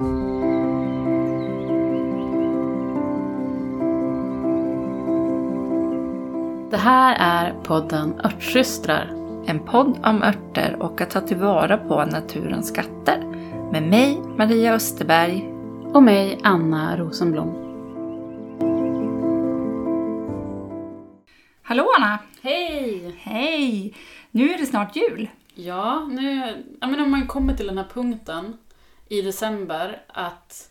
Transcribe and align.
Det 0.00 0.06
här 6.76 7.16
är 7.18 7.54
podden 7.62 8.20
Örtsystrar. 8.24 9.10
En 9.46 9.60
podd 9.64 9.98
om 10.04 10.22
örter 10.22 10.76
och 10.80 11.00
att 11.00 11.10
ta 11.10 11.20
tillvara 11.20 11.76
på 11.76 12.04
naturens 12.04 12.68
skatter. 12.68 13.24
Med 13.72 13.82
mig, 13.82 14.20
Maria 14.38 14.74
Österberg. 14.74 15.52
Och 15.94 16.02
mig, 16.02 16.38
Anna 16.42 16.96
Rosenblom. 16.96 17.54
Hallå 21.62 21.86
Anna! 21.98 22.18
Hej! 22.42 23.14
Hej! 23.18 23.94
Nu 24.30 24.50
är 24.50 24.58
det 24.58 24.66
snart 24.66 24.96
jul. 24.96 25.30
Ja, 25.54 26.08
nu... 26.10 26.54
Ja, 26.80 26.86
men 26.86 27.00
om 27.00 27.10
man 27.10 27.26
kommer 27.26 27.54
till 27.54 27.66
den 27.66 27.78
här 27.78 27.88
punkten 27.94 28.56
i 29.10 29.22
december 29.22 30.02
att 30.08 30.66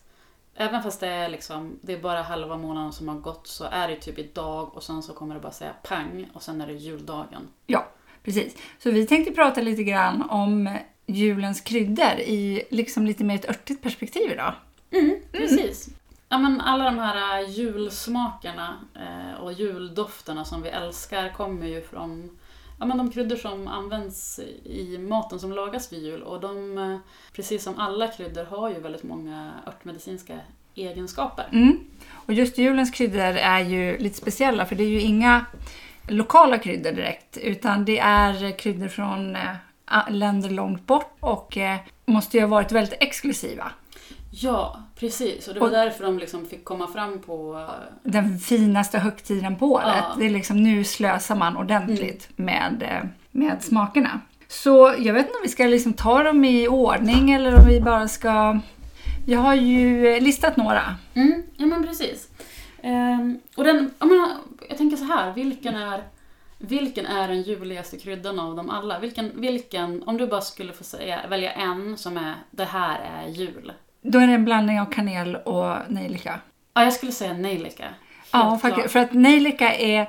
Även 0.54 0.82
fast 0.82 1.00
det 1.00 1.06
är, 1.06 1.28
liksom, 1.28 1.78
det 1.82 1.92
är 1.92 2.00
bara 2.00 2.22
halva 2.22 2.56
månaden 2.56 2.92
som 2.92 3.08
har 3.08 3.14
gått 3.14 3.46
så 3.46 3.64
är 3.64 3.88
det 3.88 3.96
typ 3.96 4.18
idag 4.18 4.76
och 4.76 4.82
sen 4.82 5.02
så 5.02 5.12
kommer 5.12 5.34
det 5.34 5.40
bara 5.40 5.52
säga 5.52 5.72
pang 5.82 6.30
och 6.34 6.42
sen 6.42 6.60
är 6.60 6.66
det 6.66 6.72
juldagen. 6.72 7.48
Ja, 7.66 7.88
precis. 8.24 8.56
Så 8.78 8.90
vi 8.90 9.06
tänkte 9.06 9.32
prata 9.32 9.60
lite 9.60 9.82
grann 9.82 10.22
om 10.30 10.78
julens 11.06 11.60
kryddor 11.60 12.18
i 12.18 12.62
liksom 12.70 13.06
lite 13.06 13.24
mer 13.24 13.34
ett 13.34 13.48
örtigt 13.48 13.82
perspektiv 13.82 14.32
idag. 14.32 14.54
Mm, 14.90 15.20
precis. 15.32 15.88
Ja, 16.28 16.38
men 16.38 16.60
alla 16.60 16.84
de 16.84 16.98
här 16.98 17.42
äh, 17.42 17.50
julsmakerna 17.50 18.76
eh, 18.94 19.40
och 19.40 19.52
juldofterna 19.52 20.44
som 20.44 20.62
vi 20.62 20.68
älskar 20.68 21.32
kommer 21.32 21.66
ju 21.66 21.82
från 21.82 22.38
ja, 22.80 22.86
men 22.86 22.98
de 22.98 23.10
kryddor 23.10 23.36
som 23.36 23.68
används 23.68 24.40
i 24.64 24.98
maten 24.98 25.40
som 25.40 25.52
lagas 25.52 25.92
vid 25.92 26.02
jul. 26.02 26.22
Och 26.22 26.40
de, 26.40 26.78
eh, 26.78 26.98
precis 27.32 27.62
som 27.62 27.78
alla 27.78 28.08
kryddor, 28.08 28.44
har 28.44 28.70
ju 28.70 28.80
väldigt 28.80 29.02
många 29.02 29.52
örtmedicinska 29.66 30.34
egenskaper. 30.74 31.48
Mm. 31.52 31.78
Och 32.12 32.32
just 32.32 32.58
julens 32.58 32.90
kryddor 32.90 33.20
är 33.36 33.60
ju 33.60 33.98
lite 33.98 34.16
speciella 34.16 34.66
för 34.66 34.76
det 34.76 34.84
är 34.84 34.88
ju 34.88 35.00
inga 35.00 35.44
lokala 36.08 36.58
kryddor 36.58 36.92
direkt 36.92 37.36
utan 37.36 37.84
det 37.84 37.98
är 37.98 38.58
kryddor 38.58 38.88
från 38.88 39.36
eh, 39.36 40.10
länder 40.10 40.50
långt 40.50 40.86
bort 40.86 41.16
och 41.20 41.56
eh, 41.56 41.78
måste 42.06 42.36
ju 42.36 42.42
ha 42.42 42.48
varit 42.48 42.72
väldigt 42.72 43.02
exklusiva. 43.02 43.72
Ja, 44.30 44.82
precis. 44.96 45.48
Och 45.48 45.54
det 45.54 45.60
var 45.60 45.66
och, 45.66 45.72
därför 45.72 46.04
de 46.04 46.18
liksom 46.18 46.46
fick 46.46 46.64
komma 46.64 46.86
fram 46.86 47.18
på... 47.18 47.66
Den 48.02 48.38
finaste 48.38 48.98
högtiden 48.98 49.56
på 49.56 49.66
året. 49.66 49.86
Ja. 49.96 50.14
Det 50.18 50.26
är 50.26 50.30
liksom, 50.30 50.62
nu 50.62 50.84
slösar 50.84 51.34
man 51.34 51.56
ordentligt 51.56 52.28
mm. 52.36 52.46
med, 52.46 53.08
med 53.30 53.62
smakerna. 53.62 54.20
Så 54.48 54.94
jag 54.98 55.14
vet 55.14 55.26
inte 55.26 55.36
om 55.36 55.42
vi 55.42 55.48
ska 55.48 55.64
liksom 55.64 55.92
ta 55.92 56.22
dem 56.22 56.44
i 56.44 56.68
ordning 56.68 57.30
eller 57.30 57.54
om 57.54 57.68
vi 57.68 57.80
bara 57.80 58.08
ska... 58.08 58.60
Jag 59.26 59.40
har 59.40 59.54
ju 59.54 60.20
listat 60.20 60.56
några. 60.56 60.82
Mm, 61.14 61.42
ja 61.56 61.66
men 61.66 61.86
precis. 61.86 62.28
Ehm, 62.82 63.40
och 63.56 63.64
den, 63.64 63.90
jag, 63.98 64.08
menar, 64.08 64.28
jag 64.68 64.78
tänker 64.78 64.96
så 64.96 65.04
här, 65.04 65.32
vilken 65.32 65.74
är, 65.74 66.02
vilken 66.58 67.06
är 67.06 67.28
den 67.28 67.42
juligaste 67.42 67.98
kryddan 67.98 68.40
av 68.40 68.56
dem 68.56 68.70
alla? 68.70 68.98
Vilken, 68.98 69.40
vilken, 69.40 70.02
om 70.02 70.16
du 70.16 70.26
bara 70.26 70.40
skulle 70.40 70.72
få 70.72 70.84
säga, 70.84 71.20
välja 71.28 71.52
en 71.52 71.96
som 71.96 72.16
är, 72.16 72.34
det 72.50 72.64
här 72.64 73.00
är 73.00 73.28
jul. 73.28 73.72
Då 74.02 74.18
är 74.18 74.26
det 74.26 74.32
en 74.32 74.44
blandning 74.44 74.80
av 74.80 74.86
kanel 74.86 75.36
och 75.36 75.76
nejlika. 75.88 76.40
Ja, 76.74 76.84
jag 76.84 76.92
skulle 76.92 77.12
säga 77.12 77.32
nejlika. 77.32 77.84
Ja, 78.32 78.58
för, 78.62 78.88
för 78.88 78.98
att 78.98 79.12
nejlika 79.12 79.74
är, 79.74 80.08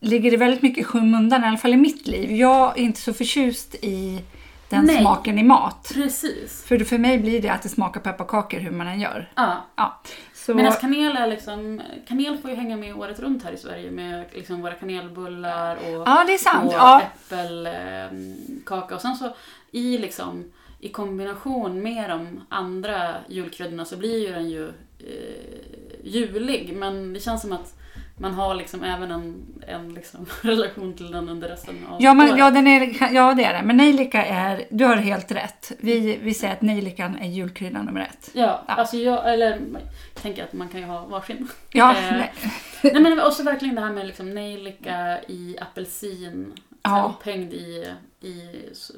ligger 0.00 0.30
det 0.30 0.36
väldigt 0.36 0.62
mycket 0.62 0.78
i 0.78 0.84
skymundan, 0.84 1.44
i 1.44 1.46
alla 1.46 1.56
fall 1.56 1.72
i 1.72 1.76
mitt 1.76 2.06
liv. 2.06 2.32
Jag 2.32 2.78
är 2.78 2.82
inte 2.82 3.00
så 3.00 3.12
förtjust 3.12 3.74
i 3.74 4.22
den 4.68 4.84
Nej, 4.84 5.00
smaken 5.00 5.38
i 5.38 5.42
mat. 5.42 5.90
Precis. 5.94 6.64
För 6.64 6.78
för 6.78 6.98
mig 6.98 7.18
blir 7.18 7.42
det 7.42 7.48
att 7.48 7.62
det 7.62 7.68
smakar 7.68 8.00
pepparkakor 8.00 8.58
hur 8.58 8.70
man 8.70 8.86
än 8.86 9.00
gör. 9.00 9.32
Ja. 9.34 9.64
ja. 9.76 10.00
Så... 10.34 10.54
Medan 10.54 10.72
kanel 10.72 11.16
är 11.16 11.26
liksom, 11.26 11.82
kanel 12.08 12.38
får 12.38 12.50
ju 12.50 12.56
hänga 12.56 12.76
med 12.76 12.94
året 12.96 13.20
runt 13.20 13.44
här 13.44 13.52
i 13.52 13.56
Sverige 13.56 13.90
med 13.90 14.24
liksom 14.32 14.62
våra 14.62 14.74
kanelbullar 14.74 15.76
och, 15.76 16.08
ja, 16.08 16.24
det 16.26 16.34
är 16.34 16.38
sant. 16.38 16.66
och 16.66 16.74
ja. 16.74 17.02
äppelkaka. 17.30 18.94
Och 18.94 19.00
sen 19.00 19.16
så 19.16 19.34
i 19.70 19.98
liksom 19.98 20.52
i 20.80 20.88
kombination 20.88 21.82
med 21.82 22.10
de 22.10 22.40
andra 22.48 23.14
julkryddorna 23.28 23.84
så 23.84 23.96
blir 23.96 24.26
ju 24.26 24.32
den 24.32 24.50
ju 24.50 24.68
eh, 24.98 26.04
julig. 26.04 26.72
Men 26.76 27.12
det 27.12 27.20
känns 27.20 27.40
som 27.40 27.52
att 27.52 27.74
man 28.18 28.34
har 28.34 28.54
liksom 28.54 28.84
även 28.84 29.10
en, 29.10 29.46
en 29.66 29.94
liksom 29.94 30.26
relation 30.42 30.94
till 30.94 31.10
den 31.10 31.28
under 31.28 31.48
resten 31.48 31.86
av 31.90 32.02
ja, 32.02 32.14
men, 32.14 32.28
året. 32.28 32.38
Ja, 32.38 32.50
den 32.50 32.66
är, 32.66 33.14
ja, 33.14 33.34
det 33.34 33.44
är 33.44 33.54
det. 33.54 33.62
Men 33.62 33.76
nejlika 33.76 34.24
är, 34.24 34.64
du 34.70 34.84
har 34.84 34.96
helt 34.96 35.32
rätt. 35.32 35.72
Vi, 35.78 36.16
vi 36.22 36.34
säger 36.34 36.52
att 36.52 36.62
nejlikan 36.62 37.18
är 37.18 37.28
julkryddan 37.28 37.84
nummer 37.84 38.00
ett. 38.00 38.30
Ja, 38.32 38.64
ja. 38.68 38.74
alltså 38.74 38.96
jag, 38.96 39.32
eller 39.32 39.50
jag 39.50 40.22
tänker 40.22 40.44
att 40.44 40.52
man 40.52 40.68
kan 40.68 40.80
ju 40.80 40.86
ha 40.86 41.06
varsin. 41.06 41.48
Ja, 41.72 41.96
eh, 41.96 42.12
nej. 42.12 42.32
nej. 42.82 43.02
men 43.02 43.20
också 43.20 43.42
verkligen 43.42 43.74
det 43.74 43.80
här 43.80 43.92
med 43.92 44.06
liksom 44.06 44.34
nejlika 44.34 45.18
i 45.28 45.56
apelsin 45.60 46.52
ja. 46.82 47.14
upphängd 47.14 47.52
i, 47.52 47.94
i 48.20 48.42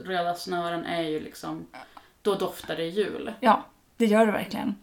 röda 0.04 0.34
snören 0.34 0.84
är 0.84 1.02
ju 1.02 1.20
liksom, 1.20 1.66
då 2.22 2.34
doftar 2.34 2.76
det 2.76 2.84
jul. 2.84 3.32
Ja, 3.40 3.64
det 3.96 4.06
gör 4.06 4.26
det 4.26 4.32
verkligen. 4.32 4.74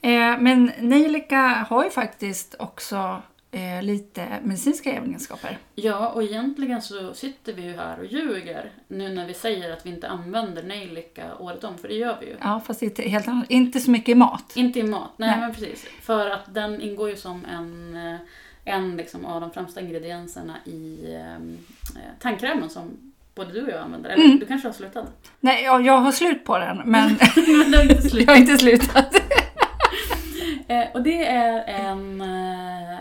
Eh, 0.00 0.38
men 0.38 0.72
nejlika 0.78 1.66
har 1.68 1.84
ju 1.84 1.90
faktiskt 1.90 2.54
också 2.58 3.22
eh, 3.54 3.82
lite 3.82 4.26
medicinska 4.42 4.92
egenskaper. 4.92 5.58
Ja, 5.74 6.08
och 6.08 6.22
egentligen 6.22 6.82
så 6.82 7.14
sitter 7.14 7.52
vi 7.52 7.62
ju 7.62 7.76
här 7.76 7.98
och 7.98 8.06
ljuger 8.06 8.70
nu 8.88 9.08
när 9.08 9.26
vi 9.26 9.34
säger 9.34 9.72
att 9.72 9.86
vi 9.86 9.90
inte 9.90 10.08
använder 10.08 10.62
nejlika 10.62 11.36
året 11.38 11.64
om, 11.64 11.78
för 11.78 11.88
det 11.88 11.94
gör 11.94 12.16
vi 12.20 12.26
ju. 12.26 12.36
Ja, 12.40 12.60
fast 12.66 12.82
inte, 12.82 13.02
helt 13.02 13.28
annat. 13.28 13.50
inte 13.50 13.80
så 13.80 13.90
mycket 13.90 14.08
i 14.08 14.14
mat. 14.14 14.52
Inte 14.54 14.78
i 14.78 14.82
mat, 14.82 15.10
nej, 15.16 15.30
nej. 15.30 15.40
men 15.40 15.54
precis. 15.54 15.86
För 16.00 16.30
att 16.30 16.54
den 16.54 16.80
ingår 16.80 17.10
ju 17.10 17.16
som 17.16 17.44
en 17.44 17.96
eh, 17.96 18.20
en 18.64 18.96
liksom 18.96 19.24
av 19.24 19.40
de 19.40 19.50
främsta 19.50 19.80
ingredienserna 19.80 20.56
i 20.64 21.14
ehm, 21.14 21.58
eh, 21.96 22.20
tandkrämen 22.20 22.70
som 22.70 23.12
både 23.34 23.52
du 23.52 23.62
och 23.62 23.70
jag 23.70 23.78
använder. 23.78 24.10
Eller 24.10 24.24
mm. 24.24 24.38
du 24.38 24.46
kanske 24.46 24.68
har 24.68 24.72
slutat? 24.72 25.06
Nej, 25.40 25.64
jag, 25.64 25.86
jag 25.86 25.98
har 25.98 26.12
slut 26.12 26.44
på 26.44 26.58
den 26.58 26.76
men, 26.84 27.18
men 27.36 27.74
har 27.74 27.82
inte 27.82 28.08
jag 28.18 28.26
har 28.26 28.36
inte 28.36 28.58
slutat. 28.58 29.14
eh, 30.68 30.84
och 30.94 31.02
det 31.02 31.26
är 31.26 31.64
en 31.66 32.20
eh, 32.20 32.98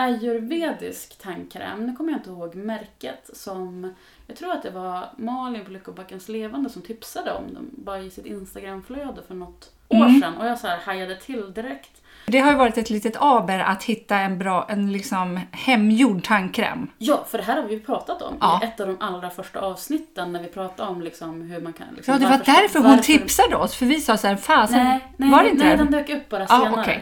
ayurvedisk 0.00 1.18
tandkräm. 1.18 1.86
Nu 1.86 1.96
kommer 1.96 2.12
jag 2.12 2.18
inte 2.18 2.30
ihåg 2.30 2.54
märket 2.54 3.30
som 3.32 3.94
jag 4.26 4.36
tror 4.36 4.52
att 4.52 4.62
det 4.62 4.70
var 4.70 5.08
Malin 5.16 5.64
på 5.64 5.70
Lyckobackens 5.70 6.28
Levande 6.28 6.70
som 6.70 6.82
tipsade 6.82 7.32
om 7.32 7.54
den 7.54 7.70
bara 7.72 7.98
i 7.98 8.10
sitt 8.10 8.26
Instagramflöde 8.26 9.22
för 9.28 9.34
något 9.34 9.72
år 9.88 9.96
mm. 9.96 10.20
sedan. 10.20 10.36
Och 10.36 10.46
jag 10.46 10.58
så 10.58 10.66
här 10.66 10.78
hajade 10.78 11.16
till 11.16 11.52
direkt. 11.54 12.02
Det 12.26 12.38
har 12.38 12.50
ju 12.50 12.56
varit 12.56 12.78
ett 12.78 12.90
litet 12.90 13.16
aber 13.16 13.58
att 13.58 13.84
hitta 13.84 14.16
en 14.16 14.38
bra, 14.38 14.66
en 14.68 14.92
liksom 14.92 15.40
hemgjord 15.52 16.24
tandkräm. 16.24 16.90
Ja, 16.98 17.26
för 17.28 17.38
det 17.38 17.44
här 17.44 17.56
har 17.62 17.68
vi 17.68 17.74
ju 17.74 17.80
pratat 17.80 18.22
om 18.22 18.36
ja. 18.40 18.60
i 18.62 18.66
ett 18.66 18.80
av 18.80 18.86
de 18.86 18.96
allra 19.00 19.30
första 19.30 19.60
avsnitten 19.60 20.32
när 20.32 20.42
vi 20.42 20.48
pratade 20.48 20.90
om 20.90 21.02
liksom 21.02 21.42
hur 21.42 21.60
man 21.60 21.72
kan... 21.72 21.86
Liksom, 21.96 22.12
ja, 22.12 22.18
det 22.18 22.24
var 22.24 22.38
varför, 22.38 22.52
därför 22.52 22.78
hon 22.78 22.88
varför... 22.88 23.02
tipsade 23.04 23.56
oss, 23.56 23.74
för 23.74 23.86
vi 23.86 24.00
sa 24.00 24.16
såhär, 24.16 24.36
fasen, 24.36 25.00
var 25.16 25.42
det 25.42 25.50
inte 25.50 25.64
Nej, 25.64 25.76
den 25.76 25.90
dök 25.90 26.10
upp 26.10 26.28
bara 26.28 26.46
senare. 26.46 26.74
Ah, 26.76 26.80
okay. 26.80 26.98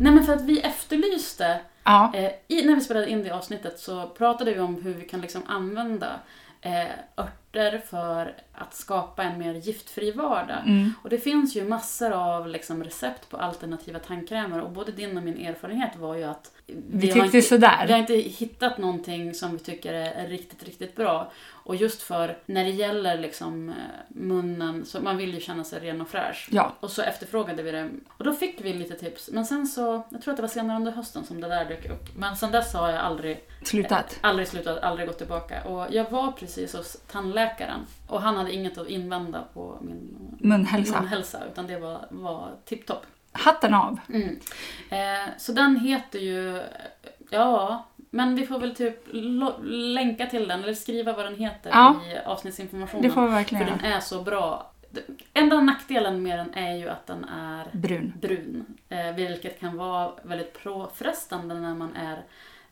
Nej, 0.00 0.12
men 0.12 0.24
för 0.24 0.32
att 0.32 0.42
vi 0.42 0.60
efterlyste, 0.60 1.60
ja. 1.84 2.12
eh, 2.14 2.32
i, 2.48 2.64
när 2.64 2.74
vi 2.74 2.80
spelade 2.80 3.10
in 3.10 3.24
det 3.24 3.30
avsnittet 3.30 3.78
så 3.78 4.08
pratade 4.08 4.54
vi 4.54 4.60
om 4.60 4.82
hur 4.82 4.94
vi 4.94 5.04
kan 5.04 5.20
liksom 5.20 5.42
använda 5.46 6.20
eh, 6.60 6.90
örter 7.16 7.41
för 7.88 8.34
att 8.52 8.74
skapa 8.74 9.22
en 9.22 9.38
mer 9.38 9.54
giftfri 9.54 10.10
vardag. 10.10 10.62
Mm. 10.66 10.92
Och 11.02 11.10
det 11.10 11.18
finns 11.18 11.56
ju 11.56 11.64
massor 11.64 12.10
av 12.10 12.48
liksom, 12.48 12.84
recept 12.84 13.30
på 13.30 13.36
alternativa 13.36 13.98
tandkrämer 13.98 14.60
och 14.60 14.70
både 14.70 14.92
din 14.92 15.16
och 15.16 15.22
min 15.22 15.46
erfarenhet 15.46 15.96
var 15.96 16.16
ju 16.16 16.24
att 16.24 16.52
vi, 16.66 16.82
vi 16.92 17.06
tyckte 17.06 17.18
inte, 17.18 17.42
sådär. 17.42 17.84
Vi 17.86 17.92
har 17.92 18.00
inte 18.00 18.14
hittat 18.14 18.78
någonting 18.78 19.34
som 19.34 19.52
vi 19.52 19.58
tycker 19.58 19.92
är 19.92 20.28
riktigt, 20.28 20.64
riktigt 20.64 20.96
bra. 20.96 21.32
Och 21.64 21.76
just 21.76 22.02
för 22.02 22.38
när 22.46 22.64
det 22.64 22.70
gäller 22.70 23.18
liksom 23.18 23.74
munnen, 24.08 24.84
så 24.84 25.00
man 25.00 25.16
vill 25.16 25.34
ju 25.34 25.40
känna 25.40 25.64
sig 25.64 25.80
ren 25.80 26.00
och 26.00 26.08
fräsch. 26.08 26.48
Ja. 26.50 26.72
Och 26.80 26.90
så 26.90 27.02
efterfrågade 27.02 27.62
vi 27.62 27.70
det. 27.70 27.90
Och 28.08 28.24
då 28.24 28.32
fick 28.32 28.64
vi 28.64 28.72
lite 28.72 28.94
tips. 28.94 29.30
Men 29.32 29.46
sen 29.46 29.66
så, 29.66 30.02
jag 30.10 30.22
tror 30.22 30.32
att 30.32 30.36
det 30.36 30.42
var 30.42 30.48
senare 30.48 30.76
under 30.76 30.92
hösten 30.92 31.24
som 31.24 31.40
det 31.40 31.48
där 31.48 31.64
dök 31.64 31.90
upp. 31.90 32.16
Men 32.16 32.36
sen 32.36 32.52
dess 32.52 32.74
har 32.74 32.90
jag 32.90 33.00
aldrig 33.00 33.44
slutat. 33.64 34.18
Eh, 34.22 34.28
aldrig 34.28 34.48
slutat, 34.48 34.82
aldrig 34.82 35.08
gått 35.08 35.18
tillbaka. 35.18 35.64
Och 35.64 35.86
jag 35.90 36.10
var 36.10 36.32
precis 36.32 36.74
hos 36.74 36.96
tandläkaren. 37.12 37.41
Och 38.06 38.22
han 38.22 38.36
hade 38.36 38.52
inget 38.52 38.78
att 38.78 38.88
invända 38.88 39.44
på 39.54 39.78
min 39.80 40.16
munhälsa. 40.40 41.00
munhälsa 41.00 41.38
utan 41.52 41.66
det 41.66 41.78
var, 41.78 42.06
var 42.10 42.50
tipptopp. 42.64 43.06
Hatten 43.32 43.74
av. 43.74 43.98
Mm. 44.08 44.40
Eh, 44.90 45.30
så 45.38 45.52
den 45.52 45.76
heter 45.76 46.18
ju, 46.18 46.62
ja, 47.30 47.86
men 48.10 48.34
vi 48.34 48.46
får 48.46 48.58
väl 48.58 48.74
typ 48.74 49.08
länka 49.94 50.26
till 50.26 50.48
den 50.48 50.62
eller 50.62 50.74
skriva 50.74 51.12
vad 51.12 51.24
den 51.24 51.36
heter 51.36 51.70
ja. 51.70 52.00
i 52.06 52.18
avsnittsinformationen. 52.26 53.02
Det 53.02 53.10
får 53.10 53.26
vi 53.26 53.32
verkligen 53.32 53.66
För 53.66 53.72
den 53.72 53.92
är 53.92 54.00
så 54.00 54.22
bra. 54.22 54.72
Enda 55.34 55.60
nackdelen 55.60 56.22
med 56.22 56.38
den 56.38 56.54
är 56.54 56.76
ju 56.76 56.88
att 56.88 57.06
den 57.06 57.24
är 57.24 57.66
brun. 57.72 58.12
brun 58.20 58.66
eh, 58.88 59.12
vilket 59.12 59.60
kan 59.60 59.76
vara 59.76 60.12
väldigt 60.22 60.62
påfrestande 60.64 61.54
när 61.54 61.74
man 61.74 61.96
är, 61.96 62.22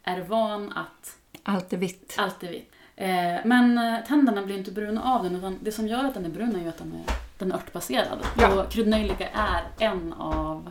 är 0.02 0.20
van 0.20 0.72
att 0.72 1.16
allt 1.42 1.72
är 1.72 1.76
vitt. 1.76 2.14
Allt 2.18 2.42
är 2.42 2.48
vitt. 2.48 2.72
Eh, 3.00 3.40
men 3.44 3.78
eh, 3.78 4.04
tänderna 4.06 4.42
blir 4.42 4.58
inte 4.58 4.70
bruna 4.70 5.02
av 5.02 5.22
den 5.22 5.36
utan 5.36 5.58
det 5.62 5.72
som 5.72 5.88
gör 5.88 6.04
att 6.04 6.14
den 6.14 6.24
är 6.24 6.30
brun 6.30 6.56
är 6.56 6.60
ju 6.60 6.68
att 6.68 6.78
den 6.78 6.92
är 6.92 7.14
den 7.38 7.52
är 7.52 7.56
örtbaserad. 7.56 8.18
Ja. 8.38 8.62
Och 8.62 8.70
kryddnejlika 8.70 9.28
är 9.28 9.62
en 9.78 10.12
av 10.12 10.70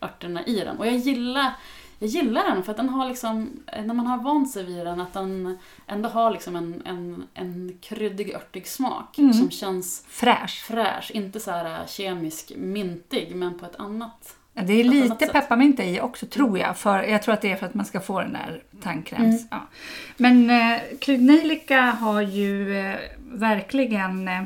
örterna 0.00 0.44
i 0.44 0.60
den. 0.60 0.78
Och 0.78 0.86
jag 0.86 0.96
gillar, 0.96 1.52
jag 1.98 2.08
gillar 2.08 2.50
den 2.50 2.62
för 2.62 2.70
att 2.70 2.76
den 2.76 2.88
har 2.88 3.08
liksom, 3.08 3.50
när 3.84 3.94
man 3.94 4.06
har 4.06 4.18
vant 4.18 4.50
sig 4.50 4.64
vid 4.64 4.86
den, 4.86 5.00
att 5.00 5.12
den 5.12 5.58
ändå 5.86 6.08
har 6.08 6.30
liksom 6.30 6.56
en, 6.56 6.82
en, 6.84 7.26
en 7.34 7.78
kryddig, 7.82 8.34
örtig 8.34 8.66
smak 8.66 9.18
mm. 9.18 9.32
som 9.32 9.50
känns 9.50 10.04
fräsch. 10.08 10.64
fräsch. 10.66 11.10
Inte 11.14 11.40
så 11.40 11.50
här 11.50 11.86
kemisk 11.86 12.52
mintig, 12.56 13.36
men 13.36 13.58
på 13.58 13.66
ett 13.66 13.76
annat 13.76 14.36
det 14.64 14.72
är 14.72 14.84
lite 14.84 15.26
pepparmynta 15.26 15.84
i 15.84 16.00
också 16.00 16.26
tror 16.26 16.58
jag. 16.58 16.78
För, 16.78 17.02
jag 17.02 17.22
tror 17.22 17.34
att 17.34 17.42
det 17.42 17.52
är 17.52 17.56
för 17.56 17.66
att 17.66 17.74
man 17.74 17.86
ska 17.86 18.00
få 18.00 18.20
den 18.20 18.32
där 18.32 18.62
tandkräms. 18.82 19.40
Mm. 19.40 19.46
Ja. 19.50 19.66
Men 20.16 20.50
eh, 20.50 20.78
kryddnejlika 21.00 21.80
har 21.80 22.20
ju 22.20 22.78
eh, 22.78 22.96
verkligen 23.18 24.28
eh, 24.28 24.42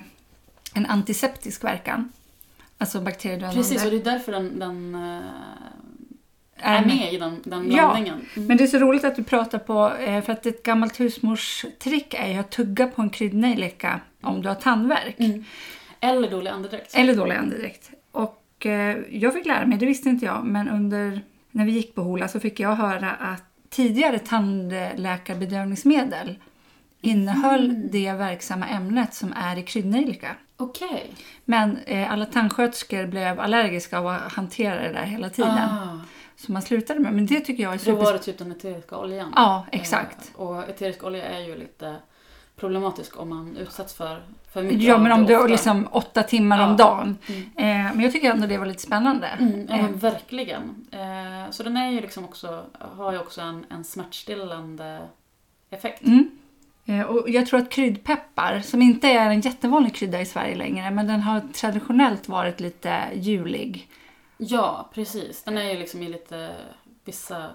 en 0.75 0.87
antiseptisk 0.87 1.65
verkan. 1.65 2.12
Alltså 2.79 3.01
bakteriedödande. 3.01 3.57
Precis, 3.57 3.85
och 3.85 3.91
det 3.91 3.97
är 3.97 4.05
därför 4.05 4.33
den, 4.33 4.59
den 4.59 4.95
eh, 4.95 5.21
är 6.57 6.85
med 6.85 7.12
i 7.15 7.19
den, 7.19 7.43
den 7.45 7.69
blandningen. 7.69 8.21
Ja, 8.35 8.37
mm. 8.37 8.47
men 8.49 8.57
det 8.57 8.65
är 8.65 8.69
så 8.69 8.79
roligt 8.79 9.05
att 9.05 9.17
du 9.17 9.25
pratar 9.25 9.59
på, 9.59 9.93
eh, 9.97 10.23
för 10.23 10.33
att 10.33 10.47
ett 10.47 10.62
gammalt 10.62 11.01
husmorstrick 11.01 12.15
är 12.15 12.29
ju 12.29 12.39
att 12.39 12.51
tugga 12.51 12.87
på 12.87 13.03
en 13.03 13.11
kryddnejlika 13.11 14.01
om 14.21 14.43
du 14.43 14.49
har 14.49 14.55
tandvärk. 14.55 15.21
Mm. 15.21 15.45
Eller 16.01 16.31
dålig 16.31 16.51
andedräkt. 16.51 16.95
Eller 16.95 17.15
dålig 17.15 17.37
andedräkt. 17.37 17.91
Och 18.12 18.40
eh, 18.67 18.97
jag 19.11 19.35
fick 19.35 19.47
lära 19.47 19.67
mig, 19.67 19.79
det 19.79 19.87
visste 19.87 20.09
inte 20.09 20.27
jag, 20.27 20.45
men 20.45 20.69
under 20.69 21.21
när 21.51 21.65
vi 21.65 21.73
gick 21.73 21.95
på 21.95 22.03
Hola 22.03 22.29
så 22.29 22.41
fick 22.41 22.61
jag 22.61 22.77
höra 22.77 23.11
att 23.11 23.45
tidigare 23.69 24.19
tandläkarbedövningsmedel 24.19 26.39
innehöll 27.01 27.71
mm. 27.71 27.89
det 27.91 28.12
verksamma 28.12 28.67
ämnet 28.67 29.15
som 29.15 29.33
är 29.37 29.59
i 29.59 29.62
kryddnejlika. 29.62 30.37
Okay. 30.57 31.01
Men 31.45 31.79
eh, 31.87 32.12
alla 32.12 32.27
tandsköterskor 32.27 33.07
blev 33.07 33.41
allergiska 33.41 33.99
av 33.99 34.07
att 34.07 34.33
hantera 34.33 34.83
det 34.83 34.93
där 34.93 35.05
hela 35.05 35.31
tiden. 35.31 35.59
Ah. 35.59 36.01
Så 36.37 36.53
man 36.53 36.62
slutade 36.62 37.01
med 37.01 37.12
Men 37.12 37.27
det 37.27 37.41
tycker 37.41 37.62
jag 37.62 37.75
är 37.75 37.79
super... 37.79 37.93
Då 37.93 37.99
var 38.05 38.12
det 38.12 38.19
typ 38.19 38.39
den 38.39 38.53
eteriska 38.53 38.99
oljan. 38.99 39.33
Ja, 39.37 39.67
exakt. 39.73 40.33
Eh, 40.35 40.41
och 40.41 40.69
eterisk 40.69 41.05
olja 41.05 41.25
är 41.25 41.41
ju 41.41 41.59
lite 41.59 41.97
problematisk 42.61 43.21
om 43.21 43.29
man 43.29 43.57
utsätts 43.57 43.95
för 43.95 44.23
för 44.53 44.62
mycket 44.62 44.83
Ja, 44.83 44.99
men 44.99 45.12
om 45.12 45.27
du 45.27 45.35
har 45.35 45.49
liksom 45.49 45.89
åtta 45.91 46.23
timmar 46.23 46.59
ja. 46.59 46.67
om 46.67 46.77
dagen. 46.77 47.19
Mm. 47.27 47.43
Eh, 47.43 47.95
men 47.95 48.01
jag 48.01 48.12
tycker 48.12 48.31
ändå 48.31 48.47
det 48.47 48.59
var 48.59 48.67
lite 48.67 48.83
spännande. 48.83 49.27
Mm, 49.27 49.67
ja, 49.69 49.79
eh. 49.79 49.89
verkligen. 49.89 50.87
Eh, 50.91 51.51
så 51.51 51.62
den 51.62 51.77
är 51.77 51.91
ju 51.91 52.01
liksom 52.01 52.25
också, 52.25 52.65
har 52.97 53.12
ju 53.12 53.19
också 53.19 53.41
en, 53.41 53.67
en 53.71 53.85
smärtstillande 53.85 55.01
effekt. 55.71 56.03
Mm. 56.03 56.31
Eh, 56.87 57.03
och 57.03 57.31
jag 57.31 57.47
tror 57.47 57.61
att 57.61 57.71
kryddpeppar, 57.71 58.61
som 58.61 58.83
inte 58.83 59.09
är 59.09 59.31
en 59.31 59.41
jättevanlig 59.41 59.95
krydda 59.95 60.21
i 60.21 60.27
Sverige 60.27 60.57
längre, 60.57 60.91
men 60.91 61.07
den 61.07 61.21
har 61.21 61.41
traditionellt 61.41 62.29
varit 62.29 62.61
lite 62.61 63.03
julig. 63.15 63.89
Ja, 64.37 64.91
precis. 64.95 65.43
Den 65.43 65.59
är 65.59 65.71
ju 65.71 65.79
liksom 65.79 66.03
i 66.03 66.09
lite 66.09 66.55
vissa 67.05 67.51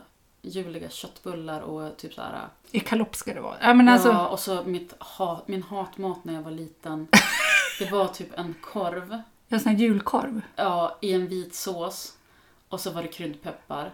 juliga 0.49 0.89
köttbullar 0.89 1.61
och 1.61 1.97
typ 1.97 2.13
så 2.13 2.21
här. 2.21 2.47
I 2.71 2.79
kalopp 2.79 3.15
ska 3.15 3.33
det 3.33 3.41
vara. 3.41 3.55
Ja, 3.61 3.73
men 3.73 3.89
alltså... 3.89 4.09
ja 4.09 4.27
och 4.27 4.39
så 4.39 4.63
mitt 4.63 4.93
hat, 4.99 5.47
min 5.47 5.63
hatmat 5.63 6.25
när 6.25 6.33
jag 6.33 6.41
var 6.41 6.51
liten. 6.51 7.07
det 7.79 7.91
var 7.91 8.07
typ 8.07 8.39
en 8.39 8.55
korv. 8.61 9.21
Ja, 9.47 9.59
sån 9.59 9.71
här 9.71 9.79
julkorv. 9.79 10.41
Ja, 10.55 10.97
i 11.01 11.13
en 11.13 11.27
vit 11.27 11.55
sås. 11.55 12.13
Och 12.69 12.79
så 12.79 12.91
var 12.91 13.01
det 13.01 13.07
kryddpeppar. 13.07 13.91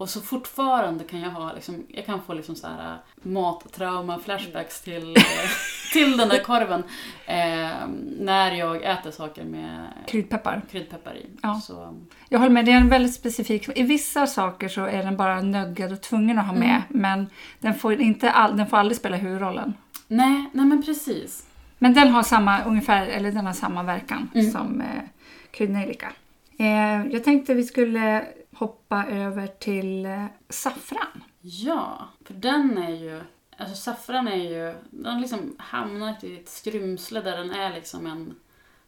Och 0.00 0.08
så 0.08 0.20
fortfarande 0.20 1.04
kan 1.04 1.20
jag 1.20 1.30
ha, 1.30 1.52
liksom, 1.52 1.86
jag 1.88 2.06
kan 2.06 2.22
få 2.22 2.34
liksom 2.34 2.56
så 2.56 2.66
här 2.66 2.92
äh, 2.92 2.98
mattrauma, 3.22 4.18
flashbacks 4.18 4.80
till, 4.80 5.16
äh, 5.16 5.22
till 5.92 6.16
den 6.16 6.28
där 6.28 6.42
korven. 6.42 6.82
Eh, 7.26 7.88
när 8.20 8.52
jag 8.52 8.84
äter 8.84 9.10
saker 9.10 9.44
med 9.44 9.88
kryddpeppar, 10.06 10.62
kryddpeppar 10.70 11.16
i. 11.16 11.26
Ja. 11.42 11.60
Så. 11.64 11.98
Jag 12.28 12.38
håller 12.38 12.52
med, 12.52 12.64
det 12.64 12.72
är 12.72 12.76
en 12.76 12.88
väldigt 12.88 13.14
specifik, 13.14 13.78
i 13.78 13.82
vissa 13.82 14.26
saker 14.26 14.68
så 14.68 14.84
är 14.84 15.02
den 15.02 15.16
bara 15.16 15.40
nödgad 15.40 15.92
och 15.92 16.00
tvungen 16.00 16.38
att 16.38 16.46
ha 16.46 16.54
med. 16.54 16.82
Mm. 16.90 17.02
Men 17.02 17.26
den 17.58 17.74
får, 17.74 18.00
inte 18.00 18.30
all, 18.30 18.56
den 18.56 18.66
får 18.66 18.76
aldrig 18.76 18.98
spela 18.98 19.16
huvudrollen. 19.16 19.74
Nej, 20.08 20.50
nej 20.52 20.66
men 20.66 20.82
precis. 20.82 21.46
Men 21.78 21.94
den 21.94 22.08
har 22.08 22.22
samma, 22.22 22.64
ungefär, 22.64 23.06
eller 23.06 23.32
den 23.32 23.46
har 23.46 23.52
samma 23.52 23.82
verkan 23.82 24.30
mm. 24.34 24.50
som 24.50 24.80
eh, 24.80 25.02
kryddnejlika. 25.50 26.12
Eh, 26.58 27.06
jag 27.06 27.24
tänkte 27.24 27.54
vi 27.54 27.64
skulle 27.64 28.24
hoppa 28.52 29.06
över 29.06 29.46
till 29.46 30.06
eh, 30.06 30.26
saffran. 30.48 31.24
Ja, 31.40 32.08
för 32.24 32.34
den 32.34 32.78
är 32.78 32.96
ju... 32.96 33.20
Alltså 33.56 33.76
saffran 33.76 34.28
är 34.28 34.36
ju... 34.36 34.74
Den 34.90 35.20
liksom 35.20 35.56
hamnat 35.58 36.24
i 36.24 36.36
ett 36.36 36.48
skrymsle 36.48 37.20
där 37.20 37.36
den 37.36 37.50
är 37.50 37.74
liksom 37.74 38.06
en 38.06 38.34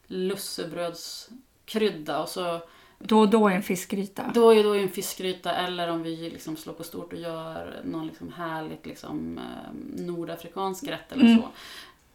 lussebrödskrydda 0.06 2.22
och 2.22 2.28
så... 2.28 2.60
Då 2.98 3.20
och 3.20 3.28
då 3.28 3.48
är 3.48 3.52
en 3.52 3.62
fiskgryta? 3.62 4.30
Då 4.34 4.46
och 4.46 4.62
då 4.62 4.76
är 4.76 4.82
en 4.82 4.88
fiskgryta 4.88 5.54
eller 5.54 5.88
om 5.88 6.02
vi 6.02 6.30
liksom 6.30 6.56
slår 6.56 6.74
på 6.74 6.84
stort 6.84 7.12
och 7.12 7.18
gör 7.18 7.80
någon 7.84 8.06
liksom 8.06 8.32
härligt 8.32 8.86
liksom, 8.86 9.38
eh, 9.38 9.72
nordafrikansk 10.04 10.88
rätt 10.88 11.12
eller 11.12 11.24
mm. 11.24 11.38
så. 11.38 11.48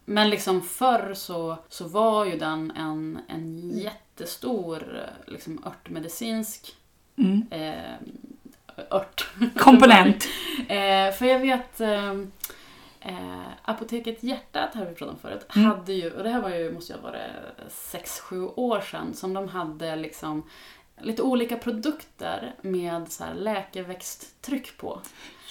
Men 0.06 0.30
liksom 0.30 0.62
förr 0.62 1.14
så, 1.14 1.58
så 1.70 1.88
var 1.88 2.26
ju 2.26 2.38
den 2.38 2.72
en, 2.72 3.20
en 3.28 3.78
jättestor 3.78 5.02
liksom 5.28 5.64
örtmedicinsk 5.66 6.76
mm. 7.18 7.46
eh, 7.52 7.94
ört. 8.90 9.30
Komponent. 9.58 10.28
eh, 10.68 11.12
för 11.12 11.26
jag 11.26 11.40
vet 11.40 11.82
eh, 11.82 12.12
eh, 13.02 13.48
Apoteket 13.62 14.24
Hjärtat 14.24 14.76
har 14.76 14.86
vi 14.86 14.96
pratat 14.96 15.14
om 15.14 15.20
förut. 15.20 15.46
Mm. 15.56 15.68
Hade 15.68 15.94
ju, 15.94 16.12
och 16.12 16.24
det 16.24 16.30
här 16.30 16.42
var 16.42 16.50
ju, 16.50 16.72
måste 16.72 16.94
jag 16.94 17.00
vara 17.00 17.20
6-7 17.70 18.54
år 18.56 18.82
sedan, 18.82 19.14
som 19.14 19.34
de 19.34 19.48
hade 19.48 19.96
liksom 19.96 20.44
lite 21.02 21.22
olika 21.22 21.58
produkter 21.58 22.56
med 22.62 23.12
så 23.12 23.24
här 23.24 23.34
läkeväxttryck 23.34 24.78
på. 24.78 25.02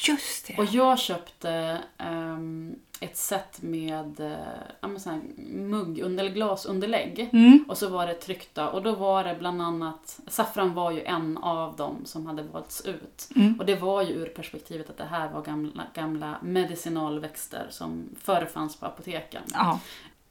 Just 0.09 0.47
det. 0.47 0.59
Och 0.59 0.65
jag 0.65 0.99
köpte 0.99 1.79
um, 1.99 2.77
ett 3.01 3.17
set 3.17 3.63
med 3.63 4.21
äh, 4.83 4.97
sån 4.97 5.21
mugg, 5.49 6.35
glasunderlägg. 6.35 7.29
Mm. 7.33 7.65
Och 7.69 7.79
så 7.79 7.89
var 7.89 8.07
det 8.07 8.15
tryckta 8.15 8.69
och 8.71 8.83
då 8.83 8.93
var 8.93 9.25
det 9.25 9.37
bland 9.39 9.63
annat, 9.63 10.21
saffran 10.29 10.75
var 10.75 10.91
ju 10.91 11.03
en 11.03 11.39
av 11.39 11.77
dem 11.77 12.03
som 12.05 12.27
hade 12.27 12.43
valts 12.43 12.87
ut. 12.87 13.29
Mm. 13.37 13.59
Och 13.59 13.67
det 13.67 13.77
var 13.77 14.03
ju 14.03 14.13
ur 14.13 14.27
perspektivet 14.27 14.91
att 14.91 14.99
det 14.99 15.05
här 15.05 15.33
var 15.33 15.43
gamla, 15.43 15.83
gamla 15.95 16.39
medicinalväxter 16.43 17.67
som 17.71 18.09
förr 18.21 18.49
fanns 18.53 18.77
på 18.77 18.87
apoteken. 18.87 19.43
Ja. 19.53 19.81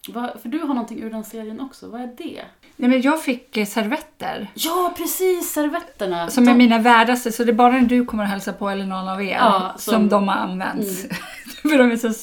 Va, 0.09 0.33
för 0.41 0.49
du 0.49 0.59
har 0.59 0.67
någonting 0.67 1.03
ur 1.03 1.09
den 1.09 1.23
serien 1.23 1.61
också, 1.61 1.89
vad 1.89 2.01
är 2.01 2.09
det? 2.17 2.41
Nej, 2.75 2.89
men 2.89 3.01
jag 3.01 3.23
fick 3.23 3.57
eh, 3.57 3.65
servetter. 3.65 4.47
Ja, 4.53 4.93
precis! 4.97 5.51
Servetterna. 5.51 6.29
Som 6.29 6.45
de... 6.45 6.51
är 6.51 6.55
mina 6.55 6.79
värdaste, 6.79 7.31
så 7.31 7.43
det 7.43 7.51
är 7.51 7.53
bara 7.53 7.71
när 7.71 7.81
du 7.81 8.05
kommer 8.05 8.23
att 8.23 8.29
hälsa 8.29 8.53
på 8.53 8.69
eller 8.69 8.85
någon 8.85 9.07
av 9.09 9.23
er 9.23 9.35
ja, 9.35 9.75
som... 9.77 9.93
som 9.93 10.09
de 10.09 10.27
har 10.27 10.35
använts. 10.35 11.03
Mm. 11.03 11.15
för 11.61 11.77
de 11.77 11.91
är 11.91 11.97
så 11.97 12.13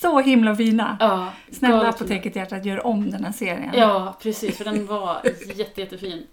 så 0.00 0.20
himla 0.20 0.56
fina. 0.56 0.96
Ja, 1.00 1.32
Snälla 1.50 1.88
Apoteket 1.88 2.36
Hjärtat, 2.36 2.64
gör 2.64 2.86
om 2.86 3.10
den 3.10 3.24
här 3.24 3.32
serien. 3.32 3.70
Ja, 3.74 4.16
precis, 4.22 4.56
för 4.56 4.64
den 4.64 4.86
var 4.86 5.20
jätte, 5.54 5.80
jättefin. 5.80 6.26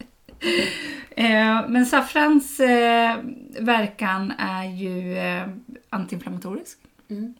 Eh, 1.10 1.68
men 1.68 1.86
saffrans 1.86 2.60
eh, 2.60 3.18
verkan 3.60 4.34
är 4.38 4.64
ju 4.64 5.18
eh, 5.18 5.48
antiinflammatorisk. 5.90 6.78
Mm. 7.10 7.34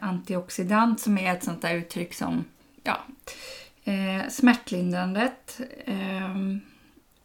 Antioxidant 0.00 1.00
som 1.00 1.18
är 1.18 1.32
ett 1.32 1.44
sånt 1.44 1.62
där 1.62 1.74
uttryck 1.74 2.14
som 2.14 2.44
ja, 2.82 3.04
eh, 3.84 4.28
smärtlindrandet. 4.28 5.60
Eh, 5.84 6.36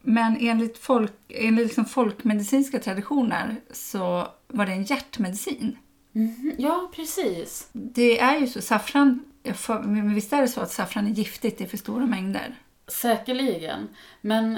men 0.02 0.38
enligt, 0.40 0.78
folk, 0.78 1.14
enligt 1.30 1.66
liksom 1.66 1.86
folkmedicinska 1.86 2.80
traditioner 2.80 3.56
så 3.72 4.28
var 4.48 4.66
det 4.66 4.72
en 4.72 4.84
hjärtmedicin. 4.84 5.78
Mm, 6.16 6.56
ja, 6.58 6.92
precis. 6.96 7.70
Det 7.72 8.20
är 8.20 8.40
ju 8.40 8.48
så. 8.48 8.62
Saffran, 8.62 9.26
men 9.84 10.16
visst 10.16 10.34
är 10.34 10.42
det 10.42 10.48
så 10.48 10.62
att 10.62 10.72
saffran 10.72 11.08
är 11.08 11.12
giftigt 11.12 11.62
i 11.62 11.68
för 11.68 11.78
stora 11.78 12.06
mängder? 12.06 12.56
Säkerligen. 12.88 13.88
Men 14.22 14.58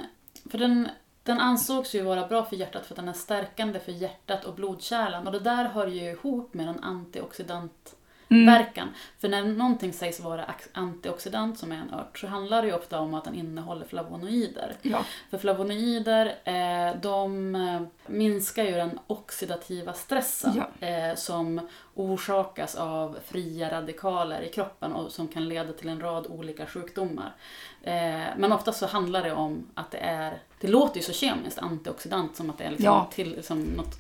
för 0.50 0.58
den, 0.58 0.90
den 1.24 1.40
ansågs 1.40 1.96
ju 1.96 2.02
vara 2.02 2.28
bra 2.28 2.46
för 2.46 2.56
hjärtat 2.56 2.86
för 2.86 2.94
att 2.94 2.98
den 2.98 3.08
är 3.08 3.14
stärkande 3.14 3.80
för 3.80 3.92
hjärtat 3.92 4.46
och 4.46 4.56
blodkärlen. 4.56 5.28
Och 5.28 5.34
det 5.34 5.40
där 5.40 5.66
hör 5.66 5.88
ju 5.88 6.02
ihop 6.02 6.54
med 6.54 6.68
en 6.68 6.80
antioxidant 6.80 7.96
mm. 8.30 8.46
verkan. 8.46 8.90
För 9.20 9.30
när 9.30 9.44
någonting 9.44 9.94
sägs 9.94 10.20
vara 10.20 10.46
antioxidant 10.74 11.60
som 11.60 11.72
är 11.72 11.76
en 11.76 11.94
ört 11.94 12.20
så 12.20 12.28
handlar 12.28 12.62
det 12.62 12.68
ju 12.68 12.74
ofta 12.74 13.00
om 13.00 13.14
att 13.14 13.24
den 13.24 13.36
innehåller 13.36 13.86
flavonoider. 13.86 14.76
Ja. 14.82 15.06
För 15.30 15.38
flavonoider 15.38 16.36
eh, 16.44 17.02
de 17.02 17.56
eh, 17.56 17.82
minskar 18.08 18.64
ju 18.64 18.72
den 18.72 19.00
oxidativa 19.08 19.94
stressen. 19.94 20.64
Ja. 20.80 20.88
Eh, 20.88 21.16
som, 21.16 21.68
orsakas 21.96 22.76
av 22.76 23.18
fria 23.26 23.72
radikaler 23.72 24.42
i 24.42 24.50
kroppen 24.50 24.94
och 24.94 25.12
som 25.12 25.28
kan 25.28 25.50
leda 25.50 25.74
till 25.74 25.90
en 25.90 26.00
rad 26.00 26.28
olika 26.28 26.66
sjukdomar. 26.66 27.36
Eh, 27.84 28.24
men 28.38 28.52
oftast 28.52 28.80
så 28.80 28.86
handlar 28.86 29.24
det 29.24 29.34
om 29.34 29.68
att 29.74 29.92
det 29.92 29.98
är, 29.98 30.42
det 30.62 30.68
låter 30.68 30.98
ju 30.98 31.04
så 31.04 31.14
kemiskt, 31.14 31.60
antioxidant, 31.60 32.36
som 32.36 32.50
att 32.50 32.58
det 32.58 32.64
är 32.64 32.70
liksom 32.70 32.86
ja. 32.86 33.10
till, 33.14 33.44
som 33.44 33.62
något 33.62 33.98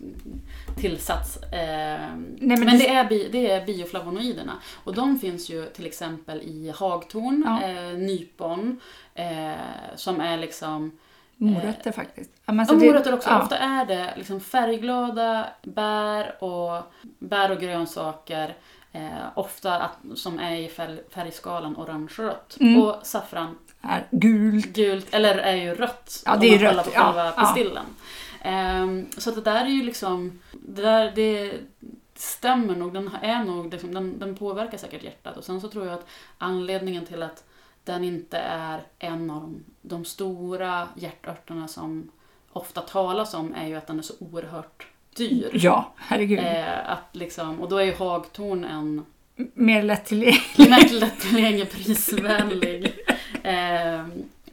tillsats. 0.77 1.37
Eh, 1.37 1.49
Nej, 1.49 2.37
men, 2.39 2.65
men 2.65 2.79
det, 2.79 2.87
är 2.87 3.09
bi, 3.09 3.29
det 3.31 3.51
är 3.51 3.65
bioflavonoiderna. 3.65 4.53
Och 4.83 4.93
de 4.93 5.19
finns 5.19 5.49
ju 5.49 5.65
till 5.65 5.85
exempel 5.85 6.41
i 6.41 6.73
hagtorn, 6.75 7.43
ja. 7.45 7.69
eh, 7.69 7.97
nypon, 7.97 8.79
som 9.95 10.21
är 10.21 10.37
liksom 10.37 10.91
Morötter 11.37 11.89
eh, 11.89 11.95
faktiskt. 11.95 12.31
Ja, 12.45 12.53
men 12.53 12.69
och 12.69 12.77
morötter 12.77 13.13
också. 13.13 13.29
Ja. 13.29 13.41
Ofta 13.41 13.57
är 13.57 13.85
det 13.85 14.13
liksom 14.17 14.39
färgglada 14.39 15.47
bär 15.63 16.43
och, 16.43 16.83
bär 17.19 17.51
och 17.51 17.59
grönsaker. 17.59 18.55
Eh, 18.91 19.09
ofta 19.35 19.79
att, 19.79 19.97
som 20.15 20.39
är 20.39 20.55
i 20.55 20.67
färg, 20.67 20.99
färgskalan 21.09 21.75
orange-rött. 21.77 22.57
Mm. 22.59 22.81
Och 22.81 22.95
saffran 23.03 23.57
är 23.81 24.07
gult. 24.11 24.65
Gult, 24.65 25.13
eller 25.13 25.37
är 25.37 25.55
ju 25.55 25.75
rött. 25.75 26.23
Ja, 26.25 26.35
det 26.35 26.47
är 26.47 26.59
rött. 26.59 26.85
På 26.85 26.91
själva 26.91 27.25
ja, 27.25 27.31
pistillen. 27.31 27.85
Ja. 28.43 28.49
Eh, 28.49 28.87
så 29.17 29.29
att 29.29 29.35
det 29.35 29.41
där 29.41 29.65
är 29.65 29.69
ju 29.69 29.83
liksom, 29.83 30.41
det 30.51 30.81
där 30.81 31.11
det 31.15 31.53
stämmer 32.15 32.75
nog. 32.75 32.93
Den, 32.93 33.09
är 33.21 33.43
nog 33.43 33.71
liksom, 33.71 33.93
den, 33.93 34.19
den 34.19 34.35
påverkar 34.35 34.77
säkert 34.77 35.03
hjärtat. 35.03 35.37
Och 35.37 35.43
sen 35.43 35.61
så 35.61 35.67
tror 35.67 35.85
jag 35.85 35.93
att 35.93 36.07
anledningen 36.37 37.05
till 37.05 37.23
att 37.23 37.43
den 37.85 38.03
inte 38.03 38.37
är 38.37 38.81
en 38.99 39.29
av 39.29 39.41
de, 39.41 39.63
de 39.81 40.05
stora 40.05 40.87
hjärtörterna 40.95 41.67
som 41.67 42.11
ofta 42.51 42.81
talas 42.81 43.33
om 43.33 43.53
är 43.53 43.67
ju 43.67 43.75
att 43.75 43.87
den 43.87 43.99
är 43.99 44.03
så 44.03 44.13
oerhört 44.19 44.87
dyr. 45.15 45.49
Ja, 45.53 45.93
herregud. 45.95 46.39
Eh, 46.39 46.91
att 46.91 47.09
liksom, 47.11 47.61
och 47.61 47.69
då 47.69 47.77
är 47.77 47.83
ju 47.83 47.93
hagtorn 47.93 48.63
en 48.63 49.05
mer 49.53 49.83
lättillgänglig, 49.83 50.41
mer 50.57 50.99
lättillgänglig 50.99 51.71
prisvänlig 51.71 52.93
eh, 53.43 54.05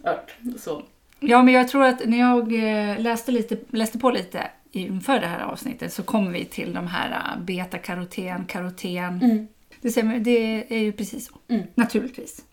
ört. 0.05 0.35
Så. 0.59 0.83
Ja, 1.21 1.43
men 1.43 1.55
jag 1.55 1.69
tror 1.69 1.85
att 1.85 2.07
när 2.07 2.19
jag 2.19 2.53
eh, 2.53 3.01
läste, 3.01 3.33
lite, 3.33 3.57
läste 3.71 3.99
på 3.99 4.11
lite 4.11 4.51
inför 4.73 5.21
det 5.21 5.27
här 5.27 5.41
avsnittet 5.41 5.93
så 5.93 6.03
kom 6.03 6.33
vi 6.33 6.45
till 6.45 6.75
de 6.75 6.87
här 6.87 7.11
eh, 7.11 7.43
beta-karoten, 7.43 8.45
karoten. 8.45 9.23
Mm. 9.23 9.49
Det, 9.81 10.19
det 10.19 10.75
är 10.77 10.83
ju 10.83 10.93
precis 10.93 11.27
så, 11.27 11.35
mm. 11.49 11.67
naturligtvis. 11.75 12.45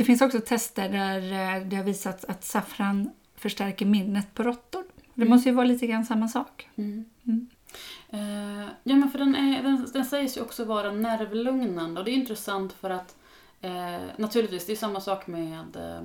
Det 0.00 0.04
finns 0.04 0.22
också 0.22 0.40
tester 0.40 0.88
där 0.88 1.56
eh, 1.56 1.62
det 1.66 1.76
har 1.76 1.84
visats 1.84 2.24
att 2.24 2.44
saffran 2.44 3.10
förstärker 3.36 3.86
minnet 3.86 4.34
på 4.34 4.42
råttor. 4.42 4.84
Det 5.14 5.22
mm. 5.22 5.28
måste 5.28 5.48
ju 5.48 5.54
vara 5.54 5.66
lite 5.66 5.86
grann 5.86 6.04
samma 6.04 6.28
sak. 6.28 6.68
Mm. 6.76 7.04
Mm. 7.26 7.48
Uh, 8.14 8.68
ja, 8.82 8.96
men 8.96 9.10
för 9.10 9.18
den, 9.18 9.36
är, 9.36 9.62
den, 9.62 9.88
den 9.92 10.04
sägs 10.04 10.36
ju 10.36 10.40
också 10.40 10.64
vara 10.64 10.92
nervlugnande 10.92 12.00
och 12.00 12.04
det 12.04 12.10
är 12.10 12.14
intressant 12.14 12.72
för 12.72 12.90
att 12.90 13.16
uh, 13.64 13.98
naturligtvis, 14.16 14.66
det 14.66 14.72
är 14.72 14.76
samma 14.76 15.00
sak 15.00 15.26
med, 15.26 15.76
uh, 15.76 16.00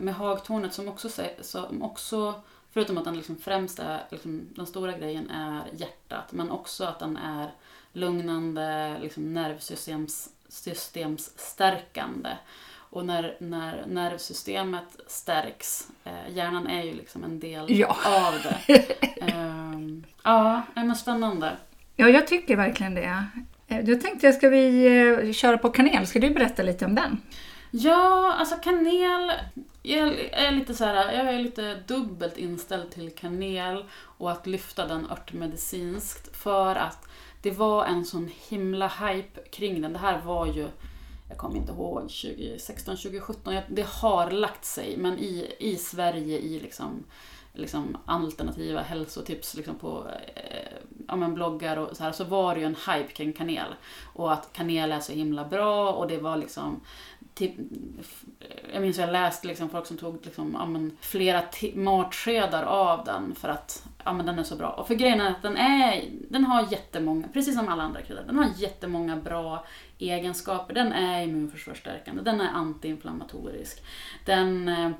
med 0.00 0.14
hagtornet 0.14 0.74
som 0.74 0.88
också, 0.88 1.08
som 1.40 1.82
också 1.82 2.34
förutom 2.70 2.98
att 2.98 3.04
den 3.04 3.16
liksom 3.16 3.36
främst 3.36 3.78
är, 3.78 4.02
liksom, 4.10 4.48
den 4.56 4.66
stora 4.66 4.98
grejen 4.98 5.30
är 5.30 5.62
hjärtat, 5.72 6.32
men 6.32 6.50
också 6.50 6.84
att 6.84 6.98
den 6.98 7.16
är 7.16 7.50
lugnande, 7.92 8.96
liksom 9.02 9.34
nervsystemsstärkande. 9.34 12.30
Och 12.92 13.06
när, 13.06 13.36
när 13.38 13.86
nervsystemet 13.86 15.00
stärks, 15.06 15.88
eh, 16.04 16.36
hjärnan 16.36 16.66
är 16.66 16.82
ju 16.82 16.94
liksom 16.94 17.24
en 17.24 17.40
del 17.40 17.64
ja. 17.68 17.96
av 18.04 18.34
det. 18.42 18.74
eh, 19.20 19.80
ja, 20.22 20.62
men 20.74 20.96
spännande. 20.96 21.56
Ja, 21.96 22.08
jag 22.08 22.26
tycker 22.26 22.56
verkligen 22.56 22.94
det. 22.94 23.24
Eh, 23.68 23.84
då 23.84 23.94
tänkte 23.94 24.26
jag, 24.26 24.34
ska 24.34 24.48
vi 24.48 24.86
eh, 24.86 25.32
köra 25.32 25.58
på 25.58 25.70
kanel? 25.70 26.06
Ska 26.06 26.18
du 26.18 26.30
berätta 26.30 26.62
lite 26.62 26.84
om 26.84 26.94
den? 26.94 27.20
Ja, 27.70 28.34
alltså 28.38 28.56
kanel, 28.56 29.32
jag 29.82 30.08
är 30.32 30.50
lite 30.50 30.74
så 30.74 30.84
här, 30.84 31.12
jag 31.12 31.34
är 31.34 31.38
lite 31.38 31.74
dubbelt 31.74 32.38
inställd 32.38 32.90
till 32.90 33.10
kanel 33.10 33.84
och 33.94 34.30
att 34.32 34.46
lyfta 34.46 34.86
den 34.86 35.10
örtmedicinskt 35.10 36.36
för 36.36 36.76
att 36.76 37.08
det 37.42 37.50
var 37.50 37.84
en 37.84 38.04
sån 38.04 38.30
himla 38.48 38.88
hype 38.88 39.40
kring 39.50 39.82
den. 39.82 39.92
Det 39.92 39.98
här 39.98 40.20
var 40.24 40.46
ju 40.46 40.68
jag 41.32 41.38
kommer 41.38 41.56
inte 41.56 41.72
ihåg, 41.72 42.00
2016, 42.00 42.96
2017. 42.96 43.56
Det 43.68 43.86
har 43.86 44.30
lagt 44.30 44.64
sig, 44.64 44.96
men 44.96 45.18
i, 45.18 45.54
i 45.58 45.76
Sverige 45.76 46.38
i 46.38 46.60
liksom, 46.60 47.04
liksom 47.52 47.96
alternativa 48.04 48.80
hälsotips 48.80 49.54
liksom 49.54 49.74
på 49.74 50.06
eh, 50.34 50.78
ja, 51.08 51.16
men 51.16 51.34
bloggar 51.34 51.76
och 51.76 51.96
så 51.96 52.04
här, 52.04 52.12
så 52.12 52.24
var 52.24 52.54
det 52.54 52.60
ju 52.60 52.66
en 52.66 52.76
hype 52.76 53.12
kring 53.12 53.32
kanel. 53.32 53.74
Och 54.14 54.32
att 54.32 54.52
kanel 54.52 54.92
är 54.92 55.00
så 55.00 55.12
himla 55.12 55.44
bra 55.44 55.92
och 55.92 56.08
det 56.08 56.18
var 56.18 56.36
liksom 56.36 56.80
till, 57.34 57.68
jag 58.72 58.82
minns 58.82 58.98
att 58.98 59.04
jag 59.04 59.12
läste 59.12 59.46
liksom 59.46 59.68
folk 59.68 59.86
som 59.86 59.96
tog 59.96 60.26
liksom, 60.26 60.56
amen, 60.56 60.96
flera 61.00 61.42
matskedar 61.74 62.62
av 62.62 63.04
den 63.04 63.34
för 63.34 63.48
att 63.48 63.84
amen, 64.04 64.26
den 64.26 64.38
är 64.38 64.42
så 64.42 64.56
bra. 64.56 64.70
Och 64.70 64.86
för 64.86 64.94
grejen 64.94 65.20
är 65.20 65.30
att 65.30 65.42
den, 65.42 65.56
är, 65.56 66.04
den 66.28 66.44
har 66.44 66.72
jättemånga, 66.72 67.28
precis 67.32 67.54
som 67.54 67.68
alla 67.68 67.82
andra 67.82 68.02
kryddor, 68.02 68.24
den 68.26 68.38
har 68.38 68.48
jättemånga 68.56 69.16
bra 69.16 69.66
egenskaper. 69.98 70.74
Den 70.74 70.92
är 70.92 71.22
immunförsvarsstärkande, 71.22 72.22
den 72.22 72.40
är 72.40 72.48
antiinflammatorisk. 72.48 73.82
Den, 74.24 74.68
eh, 74.68 74.90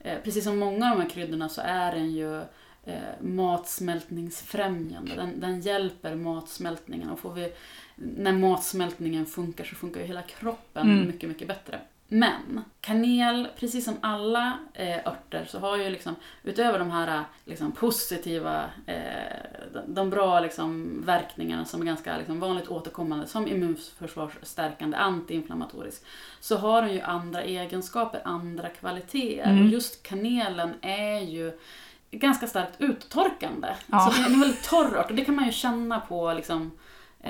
eh 0.00 0.18
precis 0.24 0.44
som 0.44 0.58
många 0.58 0.90
av 0.90 0.96
de 0.96 1.02
här 1.02 1.10
kryddorna 1.10 1.48
så 1.48 1.60
är 1.64 1.92
den 1.92 2.12
ju 2.12 2.40
eh, 2.84 3.20
matsmältningsfrämjande. 3.20 5.14
Den, 5.14 5.40
den 5.40 5.60
hjälper 5.60 6.14
matsmältningen 6.14 7.10
och 7.10 7.18
får 7.18 7.32
vi, 7.32 7.52
när 7.96 8.32
matsmältningen 8.32 9.26
funkar 9.26 9.64
så 9.64 9.74
funkar 9.74 10.00
ju 10.00 10.06
hela 10.06 10.22
kroppen 10.22 10.90
mm. 10.90 11.06
mycket, 11.06 11.28
mycket 11.28 11.48
bättre. 11.48 11.80
Men 12.12 12.64
kanel, 12.80 13.48
precis 13.58 13.84
som 13.84 13.94
alla 14.00 14.58
eh, 14.74 14.98
örter, 15.06 15.46
så 15.48 15.58
har 15.58 15.76
ju 15.76 15.90
liksom 15.90 16.14
utöver 16.42 16.78
de 16.78 16.90
här 16.90 17.24
liksom, 17.44 17.72
positiva, 17.72 18.64
eh, 18.86 18.96
de, 19.72 19.94
de, 19.94 20.10
bra 20.10 20.40
liksom, 20.40 21.02
verkningarna 21.06 21.64
som 21.64 21.80
är 21.82 21.86
ganska 21.86 22.18
liksom, 22.18 22.40
vanligt 22.40 22.68
återkommande, 22.68 23.26
som 23.26 23.48
immunförsvarsstärkande, 23.48 24.96
antiinflammatorisk, 24.96 26.04
så 26.40 26.56
har 26.56 26.82
den 26.82 26.92
ju 26.92 27.00
andra 27.00 27.42
egenskaper, 27.42 28.22
andra 28.24 28.68
kvaliteter. 28.68 29.50
Mm. 29.50 29.64
Och 29.64 29.72
just 29.72 30.02
kanelen 30.02 30.74
är 30.82 31.20
ju 31.20 31.52
ganska 32.10 32.46
starkt 32.46 32.80
uttorkande. 32.80 33.68
Ja. 33.86 34.00
Så 34.00 34.18
det 34.18 34.26
är 34.26 34.32
en 34.32 34.40
väldigt 34.40 34.68
torr 34.68 34.96
ört 34.96 35.10
och 35.10 35.16
det 35.16 35.24
kan 35.24 35.34
man 35.34 35.46
ju 35.46 35.52
känna 35.52 36.00
på 36.00 36.32
liksom, 36.32 36.70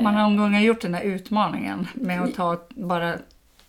man 0.01 0.15
har 0.15 0.23
någon 0.23 0.37
gång 0.37 0.61
gjort 0.61 0.81
den 0.81 0.95
här 0.95 1.03
utmaningen 1.03 1.89
med 1.95 2.23
att 2.23 2.35
ta 2.35 2.61
bara 2.69 3.15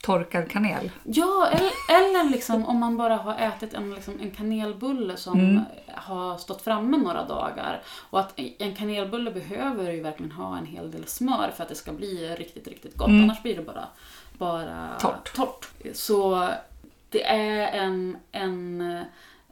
torkad 0.03 0.51
kanel. 0.51 0.91
Ja, 1.03 1.49
eller, 1.51 1.71
eller 1.89 2.29
liksom 2.29 2.65
om 2.65 2.79
man 2.79 2.97
bara 2.97 3.15
har 3.15 3.35
ätit 3.35 3.73
en, 3.73 3.93
liksom, 3.93 4.19
en 4.19 4.31
kanelbulle 4.31 5.17
som 5.17 5.39
mm. 5.39 5.63
har 5.93 6.37
stått 6.37 6.61
framme 6.61 6.97
några 6.97 7.25
dagar. 7.25 7.81
Och 8.09 8.19
att 8.19 8.39
en 8.59 8.75
kanelbulle 8.75 9.31
behöver 9.31 9.91
ju 9.91 10.01
verkligen 10.01 10.31
ha 10.31 10.57
en 10.57 10.65
hel 10.65 10.91
del 10.91 11.07
smör 11.07 11.51
för 11.55 11.63
att 11.63 11.69
det 11.69 11.75
ska 11.75 11.93
bli 11.93 12.35
riktigt, 12.35 12.67
riktigt 12.67 12.97
gott. 12.97 13.07
Mm. 13.07 13.23
Annars 13.23 13.41
blir 13.41 13.55
det 13.55 13.61
bara, 13.61 13.87
bara 14.37 14.89
torrt. 14.99 15.35
torrt. 15.35 15.65
Så 15.93 16.49
det 17.09 17.23
är 17.23 17.67
en, 17.67 18.17
en 18.31 18.81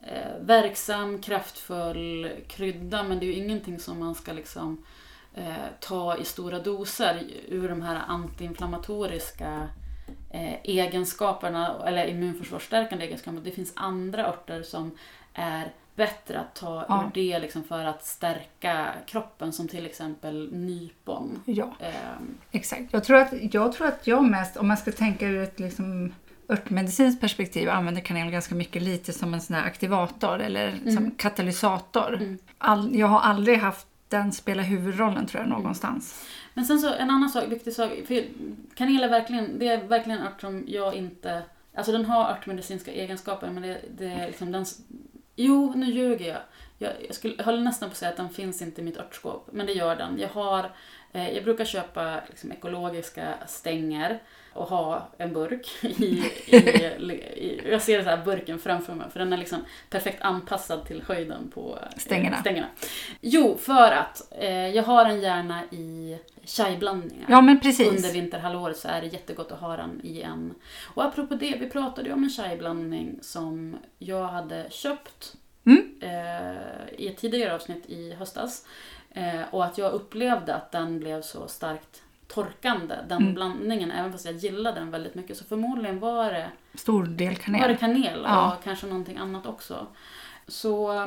eh, 0.02 0.40
verksam, 0.40 1.22
kraftfull 1.22 2.30
krydda 2.48 3.02
men 3.02 3.18
det 3.18 3.26
är 3.26 3.28
ju 3.28 3.44
ingenting 3.44 3.78
som 3.78 3.98
man 3.98 4.14
ska 4.14 4.32
liksom 4.32 4.84
eh, 5.34 5.66
ta 5.80 6.16
i 6.16 6.24
stora 6.24 6.58
doser 6.58 7.22
ur 7.48 7.68
de 7.68 7.82
här 7.82 8.02
antiinflammatoriska 8.06 9.68
eh, 10.30 10.54
egenskaperna, 10.64 11.86
eller 11.86 12.06
immunförsvarsstärkande 12.06 13.04
egenskaperna. 13.04 13.40
Det 13.44 13.50
finns 13.50 13.72
andra 13.76 14.26
örter 14.26 14.62
som 14.62 14.90
är 15.34 15.72
bättre 15.94 16.40
att 16.40 16.54
ta 16.54 16.84
ja. 16.88 17.04
ur 17.04 17.10
det 17.14 17.38
liksom 17.38 17.64
för 17.64 17.84
att 17.84 18.04
stärka 18.04 18.88
kroppen 19.06 19.52
som 19.52 19.68
till 19.68 19.86
exempel 19.86 20.52
nypon. 20.52 21.42
Ja, 21.44 21.64
um, 22.18 22.38
exakt. 22.50 22.92
Jag 22.92 23.04
tror, 23.04 23.16
att, 23.16 23.54
jag 23.54 23.72
tror 23.72 23.86
att 23.86 24.06
jag 24.06 24.24
mest, 24.24 24.56
om 24.56 24.68
man 24.68 24.76
ska 24.76 24.92
tänka 24.92 25.26
ur 25.26 25.42
ett 25.42 25.60
liksom 25.60 26.14
örtmedicinskt 26.48 27.20
perspektiv 27.20 27.70
använder 27.70 28.00
kanel 28.00 28.30
ganska 28.30 28.54
mycket 28.54 28.82
lite 28.82 29.12
som 29.12 29.34
en 29.34 29.40
sån 29.40 29.56
här 29.56 29.66
aktivator 29.66 30.40
eller 30.40 30.68
mm. 30.68 30.94
som 30.94 31.10
katalysator. 31.10 32.14
Mm. 32.14 32.38
All, 32.58 32.94
jag 32.96 33.06
har 33.06 33.20
aldrig 33.20 33.58
haft 33.58 33.86
den 34.12 34.32
spelar 34.32 34.62
huvudrollen 34.62 35.26
tror 35.26 35.40
jag 35.40 35.46
mm. 35.46 35.58
någonstans. 35.58 36.26
Men 36.54 36.64
sen 36.64 36.78
så 36.78 36.94
en 36.94 37.10
annan 37.10 37.28
sak, 37.28 37.44
viktig 37.48 37.72
sak, 37.72 37.90
för 38.06 38.24
kanel 38.74 39.02
är 39.02 39.08
verkligen, 39.08 39.58
det 39.58 39.68
är 39.68 39.84
verkligen 39.84 40.18
en 40.20 40.26
ört 40.26 40.40
som 40.40 40.64
jag 40.66 40.94
inte, 40.94 41.42
alltså 41.74 41.92
den 41.92 42.04
har 42.04 42.30
örtmedicinska 42.30 42.92
egenskaper 42.92 43.50
men 43.50 43.62
det, 43.62 43.80
det 43.98 44.06
är 44.06 44.26
liksom 44.26 44.52
den, 44.52 44.64
jo 45.36 45.72
nu 45.76 45.86
ljuger 45.86 46.28
jag. 46.28 46.40
jag, 46.78 46.92
jag, 47.06 47.14
skulle, 47.14 47.34
jag 47.38 47.44
håller 47.44 47.60
nästan 47.60 47.88
på 47.88 47.92
att 47.92 47.96
säga 47.96 48.10
att 48.10 48.16
den 48.16 48.30
finns 48.30 48.62
inte 48.62 48.80
i 48.80 48.84
mitt 48.84 48.98
örtskåp, 48.98 49.48
men 49.52 49.66
det 49.66 49.72
gör 49.72 49.96
den. 49.96 50.18
Jag, 50.18 50.28
har, 50.28 50.70
eh, 51.12 51.30
jag 51.30 51.44
brukar 51.44 51.64
köpa 51.64 52.20
liksom, 52.28 52.52
ekologiska 52.52 53.34
stänger 53.46 54.20
och 54.54 54.68
ha 54.68 55.08
en 55.18 55.32
burk 55.32 55.68
i, 55.82 56.04
i, 56.46 56.56
i, 56.56 57.60
Jag 57.70 57.82
ser 57.82 58.02
så 58.02 58.08
här 58.08 58.24
burken 58.24 58.58
framför 58.58 58.94
mig, 58.94 59.10
för 59.10 59.18
den 59.18 59.32
är 59.32 59.36
liksom 59.36 59.58
perfekt 59.90 60.22
anpassad 60.22 60.86
till 60.86 61.02
höjden 61.02 61.50
på 61.54 61.78
eh, 61.82 61.98
stängerna. 61.98 62.40
stängerna. 62.40 62.66
Jo, 63.20 63.56
för 63.60 63.92
att 63.92 64.28
eh, 64.30 64.68
jag 64.68 64.82
har 64.82 65.04
den 65.04 65.20
gärna 65.20 65.64
i 65.64 66.18
chaiblandningar. 66.44 67.26
Ja, 67.28 67.40
men 67.40 67.60
precis. 67.60 67.88
Under 67.88 68.12
vinterhalvåret 68.12 68.76
så 68.76 68.88
är 68.88 69.00
det 69.00 69.06
jättegott 69.06 69.52
att 69.52 69.60
ha 69.60 69.76
den 69.76 70.00
i 70.04 70.22
en... 70.22 70.54
Och 70.94 71.04
apropå 71.04 71.34
det, 71.34 71.56
vi 71.60 71.70
pratade 71.70 72.08
ju 72.08 72.14
om 72.14 72.24
en 72.24 72.30
chaiblandning 72.30 73.18
som 73.22 73.76
jag 73.98 74.26
hade 74.26 74.66
köpt 74.70 75.34
mm. 75.66 75.92
eh, 76.00 76.94
i 76.98 77.08
ett 77.08 77.16
tidigare 77.16 77.54
avsnitt 77.54 77.86
i 77.86 78.12
höstas. 78.12 78.66
Eh, 79.10 79.42
och 79.50 79.64
att 79.64 79.78
jag 79.78 79.92
upplevde 79.92 80.54
att 80.54 80.72
den 80.72 80.98
blev 80.98 81.22
så 81.22 81.48
starkt 81.48 82.02
torkande, 82.34 82.96
den 83.08 83.22
mm. 83.22 83.34
blandningen, 83.34 83.90
även 83.90 84.12
fast 84.12 84.24
jag 84.24 84.34
gillade 84.34 84.80
den 84.80 84.90
väldigt 84.90 85.14
mycket. 85.14 85.36
Så 85.36 85.44
förmodligen 85.44 86.00
var 86.00 86.32
det... 86.32 86.48
Stor 86.74 87.04
del 87.04 87.36
kanel. 87.36 87.60
Var 87.60 87.68
det 87.68 87.76
kanel 87.76 88.22
ja. 88.24 88.56
och 88.56 88.64
kanske 88.64 88.86
någonting 88.86 89.16
annat 89.16 89.46
också. 89.46 89.86
Så, 90.48 91.02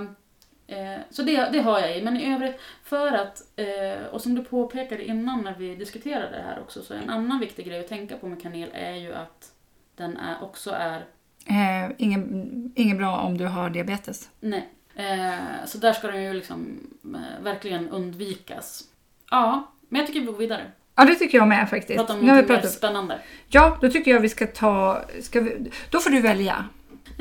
eh, 0.68 1.00
så 1.10 1.24
det, 1.24 1.50
det 1.52 1.60
har 1.60 1.80
jag 1.80 1.98
i. 1.98 2.04
Men 2.04 2.18
i 2.18 2.34
övrigt, 2.34 2.62
för 2.84 3.12
att, 3.12 3.42
eh, 3.56 4.06
och 4.12 4.22
som 4.22 4.36
du 4.36 4.44
påpekade 4.44 5.06
innan 5.06 5.42
när 5.42 5.56
vi 5.56 5.76
diskuterade 5.76 6.38
det 6.38 6.44
här 6.44 6.60
också, 6.60 6.82
så 6.82 6.94
en 6.94 7.10
annan 7.10 7.40
viktig 7.40 7.66
grej 7.66 7.80
att 7.80 7.88
tänka 7.88 8.18
på 8.18 8.28
med 8.28 8.42
kanel 8.42 8.70
är 8.74 8.96
ju 8.96 9.14
att 9.14 9.52
den 9.96 10.18
är, 10.18 10.44
också 10.44 10.72
är... 10.72 11.06
Eh, 11.46 11.92
ingen, 11.98 12.74
ingen 12.76 12.98
bra 12.98 13.18
om 13.18 13.38
du 13.38 13.46
har 13.46 13.70
diabetes. 13.70 14.30
Nej. 14.40 14.70
Eh, 14.96 15.66
så 15.66 15.78
där 15.78 15.94
ska 15.94 16.08
den 16.08 16.24
ju 16.24 16.34
liksom 16.34 16.88
eh, 17.04 17.44
verkligen 17.44 17.90
undvikas. 17.90 18.84
Ja, 19.32 19.72
men 19.90 20.00
jag 20.00 20.08
tycker 20.08 20.20
vi 20.20 20.26
går 20.26 20.38
vidare. 20.38 20.72
Ja, 20.96 21.06
det 21.06 21.16
tycker 21.16 21.38
jag 21.38 21.48
med 21.48 21.70
faktiskt. 21.70 22.00
Prata 22.00 22.14
om 22.14 22.20
nu 22.20 22.32
har 22.32 22.42
vi 22.42 22.48
pratat... 22.48 22.72
spännande. 22.72 23.20
Ja, 23.48 23.78
då 23.82 23.90
tycker 23.90 24.12
jag 24.12 24.20
vi 24.20 24.30
ska 24.30 24.48
ta... 24.48 25.02
Ska 25.22 25.42
vi... 25.42 25.72
Då 25.90 26.00
får 26.00 26.10
du 26.10 26.22
välja. 26.22 26.66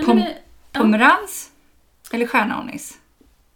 Pom 0.04 0.16
men, 0.16 0.26
ja. 0.73 0.81
Pomerans 0.81 1.50
eller 2.12 2.26
stjärnanis? 2.26 2.99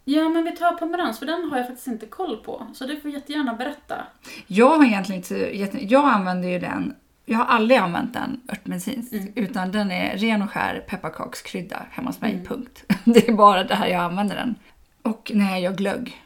Ja, 0.04 0.28
men 0.28 0.44
vi 0.44 0.56
tar 0.56 0.72
pomerans 0.72 1.18
för 1.18 1.26
den 1.26 1.50
har 1.50 1.58
jag 1.58 1.66
faktiskt 1.66 1.86
inte 1.86 2.06
koll 2.06 2.36
på. 2.36 2.66
Så 2.74 2.86
du 2.86 3.00
får 3.00 3.10
jättegärna 3.10 3.54
berätta. 3.54 4.06
Jag 4.46 4.78
har 4.78 4.84
egentligen 4.84 5.20
inte... 5.20 5.58
Jag 5.84 6.04
använder 6.04 6.48
ju 6.48 6.58
den... 6.58 6.94
Jag 7.24 7.38
har 7.38 7.44
aldrig 7.44 7.78
använt 7.78 8.12
den 8.12 8.40
örtmedicinskt. 8.52 9.12
Mm. 9.12 9.32
Utan 9.34 9.72
den 9.72 9.90
är 9.90 10.16
ren 10.16 10.42
och 10.42 10.50
skär 10.50 10.84
pepparkakskrydda 10.88 11.82
hemma 11.90 12.08
hos 12.08 12.20
mig, 12.20 12.32
mm. 12.32 12.46
punkt. 12.46 12.84
Det 13.04 13.28
är 13.28 13.32
bara 13.32 13.64
det 13.64 13.74
här 13.74 13.86
jag 13.86 14.00
använder 14.00 14.36
den. 14.36 14.54
Och 15.02 15.30
när 15.34 15.50
jag 15.50 15.60
gör 15.60 15.72
glögg. 15.72 16.24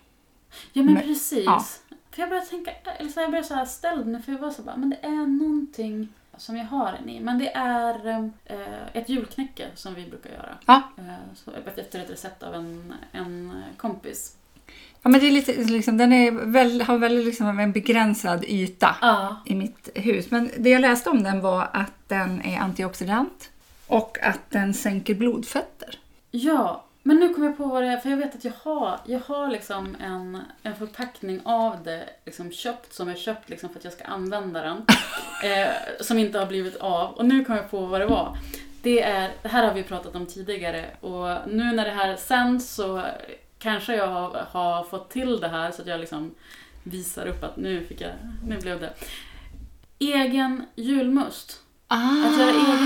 Ja, 0.73 0.83
men, 0.83 0.95
men 0.95 1.03
precis. 1.03 1.45
Ja. 1.47 1.65
För 2.13 2.21
jag 2.21 2.29
började 2.29 2.47
tänka, 2.47 2.71
eller 2.99 3.11
så 3.11 3.21
jag 3.21 3.31
började 3.31 3.49
så 3.49 3.55
här 3.55 3.65
ställd 3.65 4.07
nu 4.07 4.23
för 4.23 4.33
jag 4.33 4.39
var 4.39 4.51
så 4.51 4.63
bara, 4.63 4.77
men 4.77 4.91
det 4.91 4.99
är 5.03 5.27
någonting 5.27 6.09
som 6.37 6.57
jag 6.57 6.65
har 6.65 6.93
den 6.93 7.09
i. 7.09 7.21
Men 7.21 7.39
det 7.39 7.57
är 7.57 8.09
eh, 8.45 8.57
ett 8.93 9.09
julknäcke 9.09 9.69
som 9.75 9.95
vi 9.95 10.07
brukar 10.11 10.31
göra. 10.31 10.59
Ja. 10.67 10.83
Eh, 10.99 11.77
efter 11.77 11.99
ett 11.99 12.11
recept 12.11 12.43
av 12.43 12.55
en, 12.55 12.95
en 13.13 13.63
kompis. 13.77 14.37
Ja, 15.03 15.11
men 15.11 15.21
det 15.21 15.27
är 15.27 15.31
lite, 15.31 15.53
liksom, 15.53 15.97
den 15.97 16.13
är 16.13 16.31
väl, 16.31 16.83
har 16.83 16.99
väldigt 16.99 17.25
liksom 17.25 17.59
en 17.59 17.73
begränsad 17.73 18.45
yta 18.45 18.97
ja. 19.01 19.37
i 19.47 19.55
mitt 19.55 19.89
hus. 19.95 20.31
Men 20.31 20.51
det 20.59 20.71
jag 20.71 20.81
läste 20.81 21.11
om 21.11 21.23
den 21.23 21.41
var 21.41 21.69
att 21.73 22.09
den 22.09 22.43
är 22.43 22.59
antioxidant 22.59 23.51
och 23.87 24.19
att 24.23 24.51
den 24.51 24.75
sänker 24.75 25.15
blodfetter. 25.15 25.99
Ja, 26.31 26.85
men 27.03 27.17
nu 27.17 27.35
kommer 27.35 27.47
jag 27.47 27.57
på 27.57 27.67
vad 27.67 27.83
det 27.83 27.89
är, 27.89 27.97
för 27.97 28.11
jag 28.11 28.17
vet 28.17 28.35
att 28.35 28.45
jag 28.45 28.53
har, 28.63 29.01
jag 29.07 29.21
har 29.21 29.49
liksom 29.49 29.97
en, 30.01 30.39
en 30.63 30.77
förpackning 30.77 31.41
av 31.45 31.83
det 31.85 32.09
liksom 32.25 32.53
köpt 32.53 32.95
som 32.95 33.09
jag 33.09 33.19
köpt 33.19 33.49
liksom 33.49 33.69
för 33.69 33.79
att 33.79 33.85
jag 33.85 33.93
ska 33.93 34.05
använda 34.05 34.63
den. 34.63 34.77
eh, 35.51 35.73
som 36.01 36.19
inte 36.19 36.39
har 36.39 36.47
blivit 36.47 36.77
av. 36.77 37.13
Och 37.13 37.27
nu 37.27 37.45
kommer 37.45 37.61
jag 37.61 37.71
på 37.71 37.87
vad 37.87 38.01
det 38.01 38.07
var. 38.07 38.39
Det, 38.83 39.03
är, 39.03 39.31
det 39.43 39.49
här 39.49 39.67
har 39.67 39.75
vi 39.75 39.83
pratat 39.83 40.15
om 40.15 40.27
tidigare 40.27 40.87
och 41.01 41.49
nu 41.49 41.65
när 41.73 41.85
det 41.85 41.91
här 41.91 42.17
sänds 42.17 42.75
så 42.75 43.03
kanske 43.59 43.97
jag 43.97 44.07
har, 44.07 44.47
har 44.51 44.85
fått 44.85 45.11
till 45.11 45.41
det 45.41 45.49
här 45.49 45.71
så 45.71 45.83
att 45.83 45.89
jag 45.89 46.01
liksom 46.01 46.35
visar 46.83 47.27
upp 47.27 47.45
att 47.45 47.57
nu 47.57 47.85
fick 47.85 48.01
jag, 48.01 48.13
nu 48.47 48.59
blev 48.59 48.81
det. 48.81 48.93
Egen 49.99 50.67
julmust. 50.75 51.61
Ah. 51.89 52.27
Att 52.27 52.39
göra 52.39 52.51
egen 52.51 52.82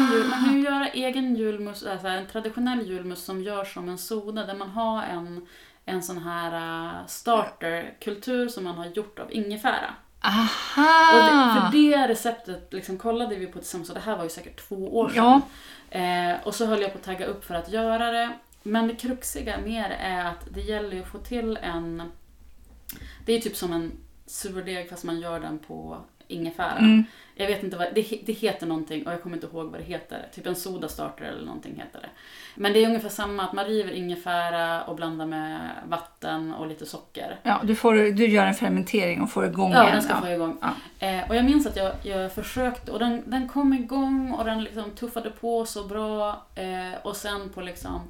egen 1.07 1.37
julmust, 1.37 1.87
alltså 1.87 2.09
en 2.09 2.27
traditionell 2.27 2.89
julmust 2.89 3.25
som 3.25 3.43
görs 3.43 3.75
som 3.75 3.89
en 3.89 3.99
soda 3.99 4.47
där 4.47 4.55
man 4.55 4.71
har 4.71 5.03
en, 5.03 5.47
en 5.85 6.03
sån 6.03 6.19
här 6.19 6.53
uh, 7.01 7.07
starterkultur 7.07 8.49
som 8.49 8.65
man 8.65 8.75
har 8.75 8.87
gjort 8.87 9.19
av 9.19 9.33
ingefära. 9.33 9.95
Aha! 10.21 11.13
Och 11.15 11.25
det, 11.25 11.61
för 11.61 11.73
det 11.73 12.09
receptet 12.09 12.73
liksom 12.73 12.99
kollade 12.99 13.37
vi 13.37 13.47
på 13.47 13.59
tillsammans 13.59 13.89
och 13.89 13.95
det 13.95 14.01
här 14.01 14.17
var 14.17 14.25
ju 14.25 14.31
säkert 14.31 14.69
två 14.69 14.99
år 14.99 15.09
sedan. 15.09 15.25
Ja. 15.25 15.41
Eh, 15.99 16.37
och 16.45 16.55
så 16.55 16.67
höll 16.67 16.83
jag 16.83 16.93
på 16.93 16.99
att 16.99 17.05
tagga 17.05 17.27
upp 17.27 17.45
för 17.45 17.55
att 17.55 17.73
göra 17.73 18.11
det. 18.11 18.33
Men 18.63 18.89
det 18.89 18.95
kruxiga 18.95 19.59
det 19.65 19.97
är 20.01 20.25
att 20.25 20.55
det 20.55 20.61
gäller 20.61 20.93
ju 20.93 21.03
att 21.03 21.09
få 21.09 21.19
till 21.19 21.59
en... 21.63 22.03
Det 23.27 23.33
är 23.33 23.41
typ 23.41 23.57
som 23.57 23.73
en 23.73 23.93
surdeg 24.27 24.91
fast 24.91 25.05
man 25.05 25.21
gör 25.21 25.41
den 25.41 25.59
på 25.59 26.01
ingefära. 26.29 26.79
Mm. 26.79 27.05
Jag 27.35 27.47
vet 27.47 27.63
inte 27.63 27.77
vad, 27.77 27.87
det, 27.95 28.21
det 28.27 28.33
heter 28.33 28.67
någonting 28.67 29.07
och 29.07 29.13
jag 29.13 29.23
kommer 29.23 29.37
inte 29.37 29.47
ihåg 29.47 29.71
vad 29.71 29.81
det 29.81 29.85
heter. 29.85 30.29
Typ 30.35 30.47
en 30.47 30.57
soda 30.57 30.89
starter 30.89 31.25
eller 31.25 31.47
någonting 31.47 31.75
heter 31.77 32.01
det. 32.01 32.09
Men 32.55 32.73
det 32.73 32.85
är 32.85 32.89
ungefär 32.89 33.09
samma, 33.09 33.43
att 33.43 33.53
man 33.53 33.65
river 33.65 33.93
ingefära 33.93 34.85
och 34.85 34.97
blandar 34.97 35.27
med 35.27 35.71
vatten 35.89 36.55
och 36.55 36.67
lite 36.67 36.87
socker. 36.87 37.39
Ja, 37.43 37.61
du, 37.65 37.75
får, 37.75 37.95
du 37.95 38.27
gör 38.27 38.47
en 38.47 38.55
fermentering 38.55 39.23
och 39.23 39.31
får 39.31 39.47
igång 39.47 39.73
Ja, 39.73 39.91
den 39.91 40.03
ska 40.03 40.17
få 40.17 40.29
igång. 40.29 40.59
Ja. 40.61 41.07
Eh, 41.07 41.29
och 41.29 41.37
jag 41.37 41.45
minns 41.45 41.67
att 41.67 41.77
jag, 41.77 41.93
jag 42.03 42.33
försökte 42.33 42.93
och 42.93 42.99
den, 42.99 43.23
den 43.27 43.49
kom 43.49 43.73
igång 43.73 44.33
och 44.33 44.45
den 44.45 44.65
liksom 44.65 44.91
tuffade 44.91 45.31
på 45.31 45.67
så 45.67 45.85
bra. 45.85 46.43
Eh, 46.55 46.99
och 47.03 47.17
sen 47.17 47.49
på 47.49 47.61
liksom 47.61 48.01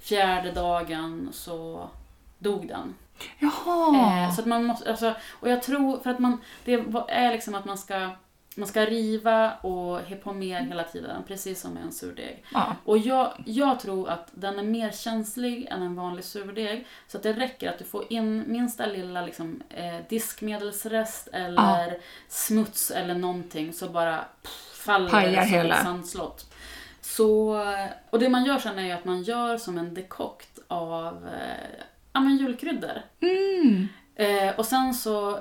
fjärde 0.00 0.52
dagen 0.52 1.28
så 1.32 1.90
dog 2.38 2.68
den. 2.68 2.94
Jaha! 3.38 4.24
Eh, 4.24 4.34
så 4.34 4.40
att 4.40 4.46
man 4.46 4.64
måste, 4.64 4.90
alltså, 4.90 5.14
och 5.30 5.48
jag 5.48 5.62
tror, 5.62 5.98
för 5.98 6.10
att 6.10 6.18
man, 6.18 6.38
det 6.64 6.72
är 7.08 7.32
liksom 7.32 7.54
att 7.54 7.64
man 7.64 7.78
ska 7.78 8.10
man 8.56 8.68
ska 8.68 8.84
riva 8.84 9.54
och 9.54 10.00
he 10.00 10.16
på 10.16 10.32
mer 10.32 10.60
hela 10.60 10.84
tiden, 10.84 11.22
precis 11.26 11.60
som 11.60 11.72
med 11.72 11.82
en 11.82 11.92
surdeg. 11.92 12.44
Ja. 12.52 12.76
Och 12.84 12.98
jag, 12.98 13.32
jag 13.46 13.80
tror 13.80 14.08
att 14.08 14.28
den 14.32 14.58
är 14.58 14.62
mer 14.62 14.90
känslig 14.90 15.66
än 15.70 15.82
en 15.82 15.94
vanlig 15.94 16.24
surdeg. 16.24 16.86
Så 17.08 17.16
att 17.16 17.22
det 17.22 17.32
räcker 17.32 17.70
att 17.70 17.78
du 17.78 17.84
får 17.84 18.12
in 18.12 18.44
minsta 18.46 18.86
lilla 18.86 19.22
liksom, 19.22 19.62
eh, 19.68 19.96
diskmedelsrest 20.08 21.28
eller 21.32 21.86
ja. 21.86 21.98
smuts 22.28 22.90
eller 22.90 23.14
någonting 23.14 23.72
så 23.72 23.88
bara 23.88 24.24
pff, 24.42 24.82
faller 24.84 25.10
Pajar 25.10 25.30
det 25.30 25.42
som 25.42 25.54
hela. 25.54 25.74
ett 25.74 25.82
sandslott. 25.82 26.54
Så, 27.00 27.64
och 28.10 28.18
det 28.18 28.28
man 28.28 28.44
gör 28.44 28.58
sen 28.58 28.78
är 28.78 28.82
ju 28.82 28.92
att 28.92 29.04
man 29.04 29.22
gör 29.22 29.58
som 29.58 29.78
en 29.78 29.94
dekokt 29.94 30.58
av 30.68 31.26
eh, 31.26 31.84
ja, 32.12 32.20
men 32.20 32.36
julkryddor. 32.36 33.02
Mm. 33.20 33.88
Eh, 34.14 34.58
och 34.58 34.66
sen 34.66 34.94
så 34.94 35.40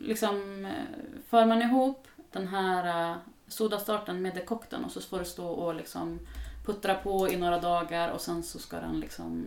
liksom 0.00 0.64
eh, 0.64 1.20
för 1.30 1.46
man 1.46 1.62
ihop 1.62 2.08
den 2.32 2.48
här 2.48 3.10
uh, 3.10 3.16
sodastarten 3.48 4.22
med 4.22 4.34
dekokten 4.34 4.84
och 4.84 4.90
så 4.90 5.00
får 5.00 5.18
det 5.18 5.24
stå 5.24 5.46
och 5.46 5.74
liksom 5.74 6.18
puttra 6.66 6.94
på 6.94 7.28
i 7.28 7.36
några 7.36 7.58
dagar 7.58 8.08
och 8.08 8.20
sen 8.20 8.42
så 8.42 8.58
ska 8.58 8.76
den 8.76 9.00
liksom 9.00 9.44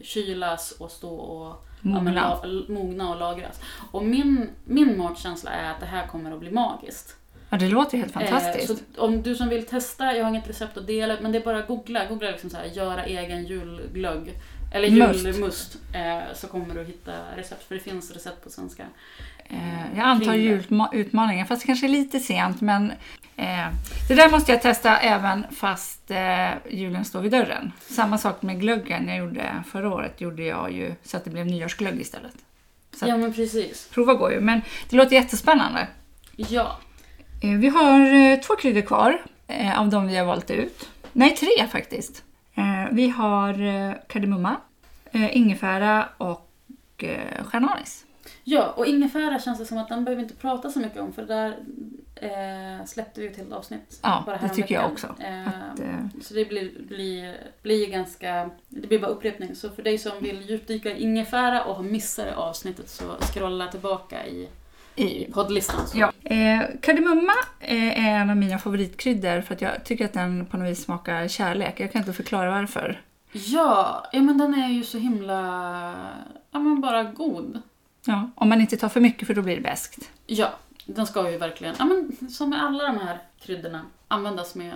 kylas 0.00 0.72
och 0.72 0.90
stå 0.90 1.14
och 1.14 1.66
mogna, 1.80 2.38
ja, 2.42 2.44
mogna 2.68 3.10
och 3.10 3.18
lagras. 3.18 3.60
Och 3.90 4.04
min, 4.04 4.50
min 4.64 4.98
magkänsla 4.98 5.50
är 5.50 5.70
att 5.70 5.80
det 5.80 5.86
här 5.86 6.06
kommer 6.06 6.32
att 6.32 6.40
bli 6.40 6.50
magiskt. 6.50 7.16
Ja, 7.50 7.58
det 7.58 7.68
låter 7.68 7.98
helt 7.98 8.12
fantastiskt. 8.12 8.70
Eh, 8.70 8.76
så 8.76 9.02
om 9.04 9.22
du 9.22 9.34
som 9.34 9.48
vill 9.48 9.66
testa, 9.66 10.16
jag 10.16 10.24
har 10.24 10.30
inget 10.30 10.48
recept 10.48 10.76
att 10.76 10.86
dela, 10.86 11.16
men 11.20 11.32
det 11.32 11.38
är 11.38 11.44
bara 11.44 11.58
att 11.58 11.66
googla. 11.66 12.04
Googla 12.06 12.30
liksom 12.30 12.50
så 12.50 12.56
här, 12.56 12.64
göra 12.64 13.04
egen 13.04 13.44
julglögg. 13.44 14.34
Eller 14.72 14.88
julmust. 14.88 15.76
Eh, 15.92 16.34
så 16.34 16.46
kommer 16.46 16.74
du 16.74 16.80
att 16.80 16.88
hitta 16.88 17.12
recept, 17.36 17.68
för 17.68 17.74
det 17.74 17.80
finns 17.80 18.10
recept 18.10 18.44
på 18.44 18.50
svenska. 18.50 18.82
Eh, 19.44 19.96
jag 19.96 20.04
antar 20.04 20.34
julutmaningen, 20.34 21.46
fast 21.46 21.66
kanske 21.66 21.88
lite 21.88 22.20
sent. 22.20 22.60
Men 22.60 22.90
eh, 23.36 23.68
det 24.08 24.14
där 24.14 24.30
måste 24.30 24.52
jag 24.52 24.62
testa 24.62 24.98
även 24.98 25.44
fast 25.50 26.10
eh, 26.10 26.50
julen 26.70 27.04
står 27.04 27.20
vid 27.20 27.30
dörren. 27.30 27.72
Samma 27.80 28.18
sak 28.18 28.42
med 28.42 28.60
glöggen 28.60 29.08
jag 29.08 29.18
gjorde 29.18 29.64
förra 29.66 29.94
året. 29.94 30.20
gjorde 30.20 30.42
jag 30.42 30.72
ju 30.72 30.94
så 31.04 31.16
att 31.16 31.24
det 31.24 31.30
blev 31.30 31.46
nyårsglögg 31.46 32.00
istället. 32.00 32.34
Så 32.96 33.08
ja, 33.08 33.16
men 33.16 33.32
precis. 33.32 33.88
Prova 33.94 34.14
går 34.14 34.32
ju, 34.32 34.40
men 34.40 34.60
det 34.90 34.96
låter 34.96 35.16
jättespännande. 35.16 35.88
Ja. 36.36 36.78
Eh, 37.42 37.50
vi 37.50 37.68
har 37.68 38.14
eh, 38.14 38.40
två 38.40 38.56
kryddor 38.56 38.80
kvar 38.80 39.22
av 39.76 39.88
de 39.90 40.06
vi 40.06 40.16
har 40.16 40.24
valt 40.24 40.50
ut. 40.50 40.88
Nej, 41.12 41.36
tre 41.36 41.66
faktiskt. 41.72 42.22
Vi 42.90 43.08
har 43.08 43.54
kardemumma, 44.08 44.56
ingefära 45.12 46.08
och 46.18 47.04
stjärnanis. 47.44 48.06
Ja, 48.44 48.70
och 48.76 48.86
ingefära 48.86 49.38
känns 49.38 49.58
det 49.58 49.66
som 49.66 49.78
att 49.78 49.88
den 49.88 50.04
behöver 50.04 50.22
vi 50.22 50.28
inte 50.28 50.40
prata 50.40 50.70
så 50.70 50.78
mycket 50.78 51.00
om 51.00 51.12
för 51.12 51.22
där 51.22 51.56
eh, 52.14 52.84
släppte 52.86 53.20
vi 53.20 53.26
ett 53.26 53.36
helt 53.36 53.52
avsnitt. 53.52 54.00
Ja, 54.02 54.22
bara 54.26 54.38
det 54.38 54.48
tycker 54.48 54.74
jag 54.74 54.92
också. 54.92 55.06
Eh, 55.20 55.48
att, 55.48 55.80
eh... 55.80 56.06
Så 56.22 56.34
det 56.34 56.44
blir, 56.44 56.82
blir, 56.88 57.36
blir 57.62 57.90
ganska, 57.90 58.50
det 58.68 58.88
blir 58.88 58.98
bara 58.98 59.10
upprepning. 59.10 59.54
Så 59.54 59.70
för 59.70 59.82
dig 59.82 59.98
som 59.98 60.12
vill 60.20 60.50
djupdyka 60.50 60.90
i 60.90 61.02
ingefära 61.02 61.64
och 61.64 61.76
har 61.76 61.82
missat 61.82 62.26
det 62.26 62.36
avsnittet 62.36 62.88
så 62.88 63.04
scrolla 63.20 63.68
tillbaka 63.68 64.26
i 64.26 64.48
i 64.96 65.24
poddlistan. 65.32 65.86
Så. 65.86 65.98
Ja. 65.98 66.12
Eh, 66.24 66.60
kardemumma 66.80 67.32
är 67.60 67.92
en 67.96 68.30
av 68.30 68.36
mina 68.36 68.58
favoritkryddor 68.58 69.40
för 69.40 69.54
att 69.54 69.60
jag 69.60 69.84
tycker 69.84 70.04
att 70.04 70.12
den 70.12 70.46
på 70.46 70.56
något 70.56 70.70
vis 70.70 70.84
smakar 70.84 71.28
kärlek. 71.28 71.80
Jag 71.80 71.92
kan 71.92 72.00
inte 72.00 72.12
förklara 72.12 72.50
varför. 72.50 73.02
Ja, 73.32 74.06
ja 74.12 74.20
men 74.20 74.38
den 74.38 74.54
är 74.54 74.68
ju 74.68 74.84
så 74.84 74.98
himla, 74.98 75.38
ja 76.50 76.58
men 76.58 76.80
bara 76.80 77.02
god. 77.02 77.62
Ja, 78.04 78.30
om 78.34 78.48
man 78.48 78.60
inte 78.60 78.76
tar 78.76 78.88
för 78.88 79.00
mycket 79.00 79.26
för 79.26 79.34
då 79.34 79.42
blir 79.42 79.56
det 79.56 79.62
bäst. 79.62 80.10
Ja, 80.26 80.52
den 80.86 81.06
ska 81.06 81.30
ju 81.30 81.38
verkligen, 81.38 81.74
ja 81.78 81.84
men 81.84 82.30
som 82.30 82.50
med 82.50 82.62
alla 82.62 82.84
de 82.84 82.98
här 82.98 83.18
kryddorna, 83.40 83.86
användas 84.08 84.54
med 84.54 84.74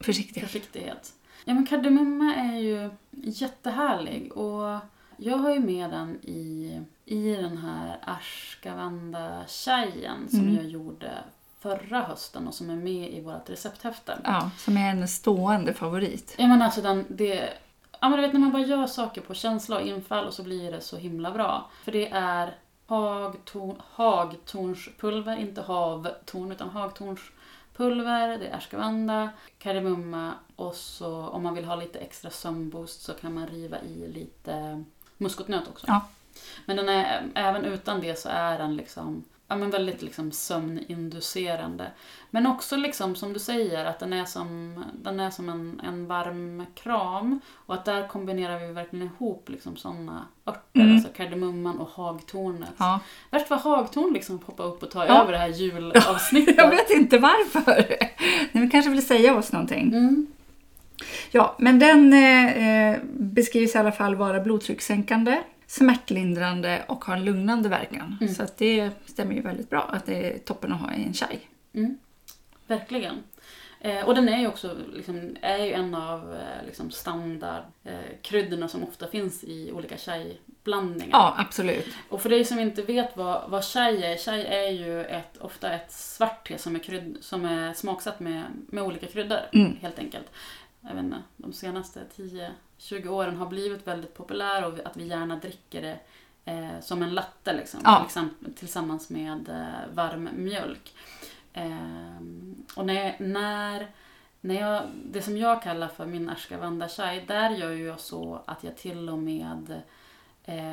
försiktighet. 0.00 0.50
försiktighet. 0.50 1.12
Ja 1.44 1.54
men 1.54 1.66
kardemumma 1.66 2.34
är 2.34 2.58
ju 2.58 2.90
jättehärlig 3.10 4.32
och 4.32 4.78
jag 5.24 5.36
har 5.36 5.50
ju 5.50 5.60
med 5.60 5.90
den 5.90 6.20
i, 6.22 6.80
i 7.04 7.34
den 7.34 7.58
här 7.58 7.98
ashkavanda 8.02 9.44
chayen 9.46 10.28
som 10.28 10.40
mm. 10.40 10.56
jag 10.56 10.64
gjorde 10.64 11.10
förra 11.60 12.02
hösten 12.02 12.48
och 12.48 12.54
som 12.54 12.70
är 12.70 12.76
med 12.76 13.12
i 13.12 13.20
vårt 13.20 13.50
recepthäfte. 13.50 14.18
Ja, 14.24 14.50
som 14.58 14.76
är 14.76 14.90
en 14.90 15.08
stående 15.08 15.74
favorit. 15.74 16.34
Ja 16.38 16.46
men 16.46 16.62
alltså 16.62 16.82
den, 16.82 17.06
det, 17.08 17.48
ja 18.00 18.08
men 18.08 18.12
du 18.12 18.20
vet 18.20 18.32
när 18.32 18.40
man 18.40 18.52
bara 18.52 18.62
gör 18.62 18.86
saker 18.86 19.20
på 19.20 19.34
känsla 19.34 19.76
och 19.76 19.86
infall 19.86 20.26
och 20.26 20.34
så 20.34 20.42
blir 20.42 20.72
det 20.72 20.80
så 20.80 20.96
himla 20.96 21.30
bra. 21.30 21.70
För 21.84 21.92
det 21.92 22.08
är 22.10 22.54
hagtorn, 22.86 23.76
hagtornspulver, 23.90 25.36
inte 25.36 25.62
havtorn 25.62 26.52
utan 26.52 26.70
hagtornspulver, 26.70 28.38
det 28.38 28.46
är 28.46 28.56
ashkavanda, 28.56 29.30
kardemumma 29.58 30.32
och 30.56 30.74
så 30.74 31.26
om 31.26 31.42
man 31.42 31.54
vill 31.54 31.64
ha 31.64 31.76
lite 31.76 31.98
extra 31.98 32.30
sömnboost 32.30 33.02
så 33.02 33.12
kan 33.12 33.34
man 33.34 33.46
riva 33.46 33.80
i 33.80 34.08
lite 34.08 34.84
muskotnöt 35.18 35.68
också. 35.68 35.86
Ja. 35.88 36.06
Men 36.66 36.76
den 36.76 36.88
är, 36.88 37.30
även 37.34 37.64
utan 37.64 38.00
det 38.00 38.18
så 38.18 38.28
är 38.28 38.58
den 38.58 38.76
liksom 38.76 39.24
ja, 39.52 39.56
men 39.56 39.70
väldigt 39.70 40.02
liksom 40.02 40.32
sömninducerande. 40.32 41.86
Men 42.30 42.46
också 42.46 42.76
liksom 42.76 43.16
som 43.16 43.32
du 43.32 43.38
säger 43.38 43.84
att 43.84 43.98
den 43.98 44.12
är 44.12 44.24
som, 44.24 44.84
den 45.02 45.20
är 45.20 45.30
som 45.30 45.48
en, 45.48 45.80
en 45.84 46.06
varm 46.06 46.66
kram. 46.74 47.40
Och 47.54 47.74
att 47.74 47.84
där 47.84 48.08
kombinerar 48.08 48.66
vi 48.66 48.72
verkligen 48.72 49.06
ihop 49.06 49.48
liksom 49.48 49.76
sådana 49.76 50.26
örter, 50.46 50.80
mm. 50.80 50.94
alltså 50.94 51.08
kardemumman 51.12 51.78
och 51.78 51.88
hagtornet. 51.88 52.74
Ja. 52.78 53.00
Värst 53.30 53.50
var 53.50 53.56
hagtorn 53.56 54.12
liksom 54.12 54.38
poppa 54.38 54.62
upp 54.62 54.82
och 54.82 54.90
ta 54.90 55.06
ja. 55.06 55.22
över 55.22 55.32
det 55.32 55.38
här 55.38 55.48
julavsnittet. 55.54 56.56
Jag 56.56 56.70
vet 56.70 56.90
inte 56.90 57.18
varför. 57.18 57.96
Den 58.52 58.70
kanske 58.70 58.90
vill 58.90 59.06
säga 59.06 59.36
oss 59.36 59.52
någonting. 59.52 59.94
Mm. 59.94 60.26
Ja, 61.30 61.56
men 61.58 61.78
den 61.78 62.12
eh, 62.12 62.98
beskrivs 63.12 63.74
i 63.74 63.78
alla 63.78 63.92
fall 63.92 64.14
vara 64.14 64.40
blodtryckssänkande 64.40 65.38
smärtlindrande 65.66 66.82
och 66.88 67.04
har 67.04 67.16
en 67.16 67.24
lugnande 67.24 67.68
verkan. 67.68 68.18
Mm. 68.20 68.34
Så 68.34 68.46
det 68.58 68.90
stämmer 69.06 69.34
ju 69.34 69.40
väldigt 69.40 69.70
bra 69.70 69.82
att 69.82 70.06
det 70.06 70.34
är 70.34 70.38
toppen 70.38 70.72
att 70.72 70.80
ha 70.80 70.94
i 70.94 71.04
en 71.04 71.14
chai. 71.14 71.38
Mm. 71.74 71.98
Verkligen. 72.66 73.22
Eh, 73.80 74.08
och 74.08 74.14
den 74.14 74.28
är 74.28 74.38
ju 74.38 74.46
också 74.46 74.76
liksom, 74.94 75.36
är 75.40 75.58
ju 75.58 75.72
en 75.72 75.94
av 75.94 76.34
eh, 76.34 76.66
liksom, 76.66 76.90
standardkryddorna 76.90 78.66
eh, 78.66 78.70
som 78.70 78.84
ofta 78.84 79.08
finns 79.08 79.44
i 79.44 79.72
olika 79.72 79.96
chai-blandningar. 79.96 81.10
Ja, 81.12 81.34
absolut. 81.38 81.86
Och 82.08 82.22
för 82.22 82.28
dig 82.28 82.44
som 82.44 82.58
inte 82.58 82.82
vet 82.82 83.16
vad, 83.16 83.50
vad 83.50 83.64
chai 83.64 84.04
är, 84.04 84.16
chai 84.16 84.44
är 84.44 84.70
ju 84.70 85.04
ett, 85.04 85.36
ofta 85.36 85.72
ett 85.72 85.92
svart 85.92 86.48
te 86.48 86.58
som 86.58 86.74
är, 86.74 86.80
krydd, 86.80 87.16
som 87.20 87.44
är 87.44 87.74
smaksatt 87.74 88.20
med, 88.20 88.42
med 88.66 88.84
olika 88.84 89.06
kryddor, 89.06 89.40
mm. 89.52 89.76
helt 89.82 89.98
enkelt. 89.98 90.26
Jag 90.82 90.94
vet 90.94 91.04
inte, 91.04 91.22
de 91.36 91.52
senaste 91.52 92.04
10-20 92.78 93.08
åren 93.08 93.36
har 93.36 93.46
blivit 93.46 93.86
väldigt 93.86 94.14
populär 94.14 94.64
och 94.66 94.86
att 94.86 94.96
vi 94.96 95.06
gärna 95.06 95.36
dricker 95.36 95.82
det 95.82 95.98
eh, 96.44 96.80
som 96.80 97.02
en 97.02 97.14
latte 97.14 97.52
liksom, 97.52 97.80
ja. 97.84 97.96
till 97.96 98.06
exempel, 98.06 98.54
tillsammans 98.54 99.10
med 99.10 99.48
eh, 99.48 99.94
varm 99.94 100.28
mjölk. 100.32 100.94
Eh, 101.52 102.16
och 102.76 102.86
när, 102.86 103.16
när, 103.18 103.90
när 104.40 104.60
jag, 104.60 104.82
det 105.04 105.22
som 105.22 105.36
jag 105.36 105.62
kallar 105.62 105.88
för 105.88 106.06
min 106.06 106.28
ashkavanda 106.28 106.88
chai, 106.88 107.24
där 107.26 107.50
gör 107.50 107.72
jag 107.72 108.00
så 108.00 108.42
att 108.44 108.64
jag 108.64 108.76
till 108.76 109.08
och 109.08 109.18
med 109.18 109.82
eh, 110.44 110.72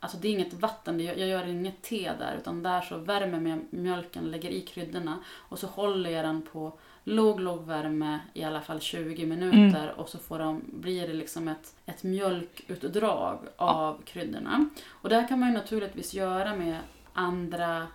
Alltså 0.00 0.18
det 0.18 0.28
är 0.28 0.32
inget 0.32 0.52
vatten, 0.52 1.00
jag 1.00 1.18
gör 1.18 1.46
inget 1.46 1.82
te 1.82 2.12
där 2.18 2.36
utan 2.36 2.62
där 2.62 2.80
så 2.80 2.98
värmer 2.98 3.50
jag 3.50 3.60
mjölken, 3.70 4.30
lägger 4.30 4.50
i 4.50 4.60
kryddorna 4.60 5.18
och 5.28 5.58
så 5.58 5.66
håller 5.66 6.10
jag 6.10 6.24
den 6.24 6.42
på 6.42 6.78
låg, 7.08 7.40
låg 7.40 7.66
värme 7.66 8.20
i 8.34 8.44
alla 8.44 8.60
fall 8.60 8.80
20 8.80 9.26
minuter 9.26 9.82
mm. 9.84 9.94
och 9.96 10.08
så 10.08 10.18
får 10.18 10.38
de, 10.38 10.62
blir 10.66 11.06
det 11.06 11.14
liksom 11.14 11.48
ett, 11.48 11.74
ett 11.86 12.02
mjölkutdrag 12.02 13.38
av 13.56 13.96
ja. 13.96 13.98
kryddorna. 14.04 14.68
Och 14.88 15.08
det 15.08 15.14
här 15.14 15.28
kan 15.28 15.40
man 15.40 15.48
ju 15.48 15.54
naturligtvis 15.54 16.14
göra 16.14 16.56
med 16.56 16.78
andra 17.12 17.86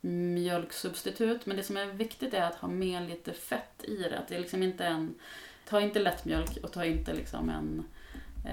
mjölksubstitut 0.00 1.46
men 1.46 1.56
det 1.56 1.62
som 1.62 1.76
är 1.76 1.86
viktigt 1.86 2.34
är 2.34 2.42
att 2.42 2.54
ha 2.54 2.68
med 2.68 3.08
lite 3.08 3.32
fett 3.32 3.84
i 3.84 3.96
det. 3.96 4.18
Att 4.18 4.28
det 4.28 4.38
liksom 4.38 4.62
inte 4.62 4.84
är 4.84 4.90
en, 4.90 5.14
ta 5.68 5.80
inte 5.80 5.98
lättmjölk 5.98 6.58
och 6.62 6.72
ta 6.72 6.84
inte 6.84 7.14
liksom 7.14 7.48
en 7.48 7.84
eh, 8.44 8.52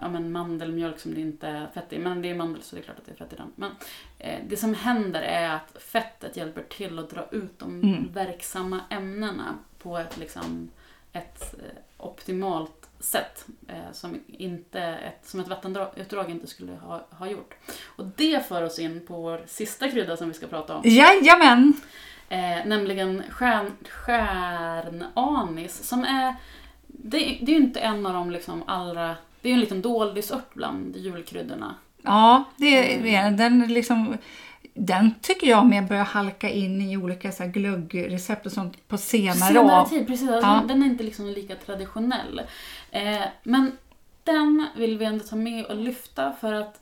ja, 0.00 0.08
men 0.08 0.32
mandelmjölk 0.32 0.98
som 0.98 1.14
det 1.14 1.20
inte 1.20 1.48
är 1.48 1.66
fett 1.66 1.92
i. 1.92 1.98
Men 1.98 2.22
det 2.22 2.30
är 2.30 2.34
mandel 2.34 2.62
så 2.62 2.76
det 2.76 2.82
är 2.82 2.84
klart 2.84 2.98
att 2.98 3.06
det 3.06 3.12
är 3.12 3.16
fett 3.16 3.32
i 3.32 3.36
den. 3.36 3.52
Men 3.56 3.70
eh, 4.18 4.40
det 4.48 4.56
som 4.56 4.74
händer 4.74 5.22
är 5.22 5.50
att 5.50 5.82
fettet 5.82 6.36
hjälper 6.36 6.62
till 6.62 6.98
att 6.98 7.10
dra 7.10 7.28
ut 7.30 7.58
de 7.58 7.82
mm. 7.82 8.12
verksamma 8.12 8.80
ämnena 8.90 9.58
på 9.78 9.98
ett, 9.98 10.16
liksom, 10.16 10.70
ett 11.12 11.54
eh, 11.54 11.78
optimalt 11.96 12.88
sätt 12.98 13.46
eh, 13.68 13.92
som, 13.92 14.20
inte 14.26 14.80
ett, 14.80 15.26
som 15.26 15.40
ett 15.40 15.48
vattenutdrag 15.48 16.30
inte 16.30 16.46
skulle 16.46 16.72
ha, 16.72 17.06
ha 17.10 17.30
gjort. 17.30 17.54
Och 17.84 18.06
det 18.16 18.48
för 18.48 18.62
oss 18.62 18.78
in 18.78 19.06
på 19.06 19.20
vår 19.20 19.44
sista 19.46 19.90
krydda 19.90 20.16
som 20.16 20.28
vi 20.28 20.34
ska 20.34 20.46
prata 20.46 20.76
om. 20.76 20.82
Jajamän! 20.84 21.72
Eh, 22.28 22.66
nämligen 22.66 23.22
stjärn, 23.30 23.72
stjärnanis 23.88 25.88
som 25.88 26.04
är 26.04 26.34
det, 27.10 27.18
det 27.18 27.52
är 27.52 27.56
ju 27.56 27.56
inte 27.56 27.80
en 27.80 28.06
av 28.06 28.12
de 28.12 28.30
liksom 28.30 28.62
allra 28.66 29.16
det 29.46 29.50
är 29.50 29.54
en 29.54 29.60
liten 29.60 29.82
doldisört 29.82 30.54
bland 30.54 30.96
julkryddorna. 30.96 31.74
Ja, 32.02 32.44
det 32.56 33.14
är 33.14 33.30
den. 33.30 33.68
Liksom, 33.68 34.16
den 34.74 35.14
tycker 35.20 35.46
jag 35.46 35.66
mer 35.66 35.82
börjar 35.82 36.04
halka 36.04 36.50
in 36.50 36.82
i 36.82 36.96
olika 36.96 37.32
så 37.32 37.42
här, 37.42 37.50
glöggrecept 37.50 38.46
och 38.46 38.52
sånt 38.52 38.88
på 38.88 38.98
senare, 38.98 39.54
senare 39.54 39.88
tid. 39.88 40.06
Precis, 40.06 40.30
alltså, 40.30 40.48
ja. 40.48 40.64
den 40.68 40.82
är 40.82 40.86
inte 40.86 41.04
liksom 41.04 41.26
lika 41.26 41.54
traditionell. 41.54 42.42
Eh, 42.90 43.22
men 43.42 43.72
den 44.24 44.66
vill 44.76 44.98
vi 44.98 45.04
ändå 45.04 45.24
ta 45.24 45.36
med 45.36 45.64
och 45.64 45.76
lyfta 45.76 46.32
för 46.40 46.52
att 46.52 46.80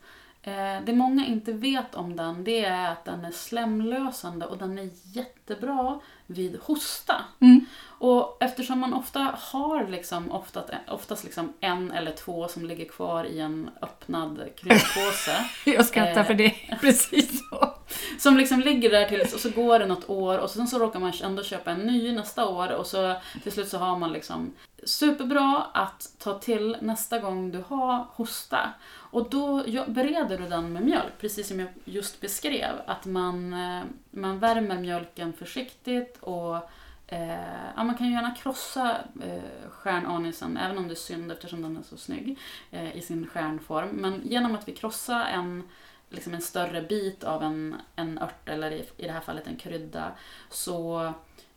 det 0.85 0.93
många 0.93 1.27
inte 1.27 1.53
vet 1.53 1.95
om 1.95 2.17
den, 2.17 2.45
det 2.45 2.65
är 2.65 2.93
att 2.93 3.05
den 3.05 3.25
är 3.25 3.31
slemlösande 3.31 4.47
och 4.47 4.59
den 4.59 4.79
är 4.79 4.91
jättebra 5.03 6.01
vid 6.27 6.59
hosta. 6.63 7.25
Mm. 7.41 7.67
Och 7.99 8.37
eftersom 8.41 8.79
man 8.79 8.95
ofta 8.95 9.37
har 9.39 9.87
liksom, 9.89 10.33
oftast, 10.33 10.71
oftast 10.89 11.25
liksom 11.25 11.53
en 11.61 11.93
eller 11.93 12.13
två 12.13 12.49
som 12.49 12.65
ligger 12.65 12.85
kvar 12.85 13.25
i 13.25 13.41
en 13.41 13.71
öppnad 13.83 14.49
kryddpåse. 14.57 15.51
Jag 15.65 15.87
skrattar 15.87 16.21
eh, 16.21 16.27
för 16.27 16.35
det 16.35 16.55
precis 16.81 17.49
så. 17.51 17.75
Som 18.19 18.37
liksom 18.37 18.61
ligger 18.61 18.91
där 18.91 19.09
tills, 19.09 19.35
och 19.35 19.41
så 19.41 19.51
går 19.51 19.79
det 19.79 19.87
något 19.87 20.11
år 20.11 20.39
och 20.39 20.51
sen 20.51 20.67
så 20.67 20.79
råkar 20.79 21.01
man 21.01 21.13
ändå 21.23 21.43
köpa 21.43 21.71
en 21.71 21.79
ny 21.79 22.13
nästa 22.13 22.49
år 22.49 22.73
och 22.73 22.87
så 22.87 23.15
till 23.43 23.53
slut 23.53 23.69
så 23.69 23.79
har 23.79 23.99
man 23.99 24.13
liksom 24.13 24.53
superbra 24.85 25.67
att 25.75 26.09
ta 26.19 26.39
till 26.39 26.77
nästa 26.81 27.19
gång 27.19 27.51
du 27.51 27.65
har 27.69 28.07
hosta. 28.13 28.73
Och 29.15 29.31
då 29.31 29.65
bereder 29.87 30.39
du 30.39 30.49
den 30.49 30.73
med 30.73 30.83
mjölk, 30.83 31.19
precis 31.19 31.49
som 31.49 31.61
jag 31.61 31.69
just 31.85 32.21
beskrev. 32.21 32.75
Att 32.87 33.05
man, 33.07 33.53
eh, 33.53 33.83
man 34.11 34.39
värmer 34.39 34.79
mjölken 34.79 35.33
försiktigt 35.33 36.19
och 36.21 36.57
eh, 37.07 37.73
ja, 37.77 37.85
man 37.85 37.95
kan 37.95 38.07
ju 38.07 38.13
gärna 38.13 38.35
krossa 38.35 38.97
eh, 39.23 39.71
stjärnanisen, 39.71 40.57
även 40.57 40.79
om 40.79 40.89
det 40.89 40.95
är 40.95 40.97
synd 40.97 41.33
eftersom 41.33 41.63
den 41.63 41.77
är 41.77 41.83
så 41.83 41.97
snygg 41.97 42.39
eh, 42.71 42.97
i 42.97 43.01
sin 43.01 43.27
stjärnform. 43.27 43.89
Men 43.89 44.21
genom 44.25 44.55
att 44.55 44.69
vi 44.69 44.73
krossar 44.73 45.27
en, 45.27 45.63
liksom 46.11 46.35
en 46.35 46.43
större 46.43 46.83
bit 46.83 47.25
av 47.25 47.43
en, 47.43 47.77
en 47.97 48.19
ört, 48.19 48.49
eller 48.49 48.71
i, 48.71 48.89
i 48.97 49.07
det 49.07 49.13
här 49.13 49.21
fallet 49.21 49.47
en 49.47 49.57
krydda, 49.57 50.13
så 50.51 51.13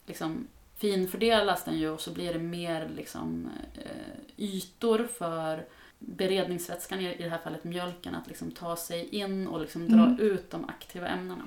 liksom 0.06 0.48
finfördelas 0.76 1.63
den 1.63 1.78
ju 1.78 1.89
och 1.89 2.02
så 2.02 2.12
blir 2.12 2.34
det 2.34 2.39
mer 2.39 2.89
liksom, 2.96 3.50
eh, 3.76 4.46
ytor 4.46 5.08
för 5.17 5.65
beredningsvätskan, 6.00 7.00
i 7.00 7.24
det 7.24 7.30
här 7.30 7.38
fallet 7.38 7.64
mjölken, 7.64 8.16
att 8.16 8.28
liksom 8.28 8.52
ta 8.52 8.76
sig 8.76 9.08
in 9.16 9.48
och 9.48 9.62
liksom 9.62 9.88
dra 9.88 10.04
mm. 10.04 10.20
ut 10.20 10.52
de 10.52 10.66
aktiva 10.70 11.08
ämnena. 11.08 11.44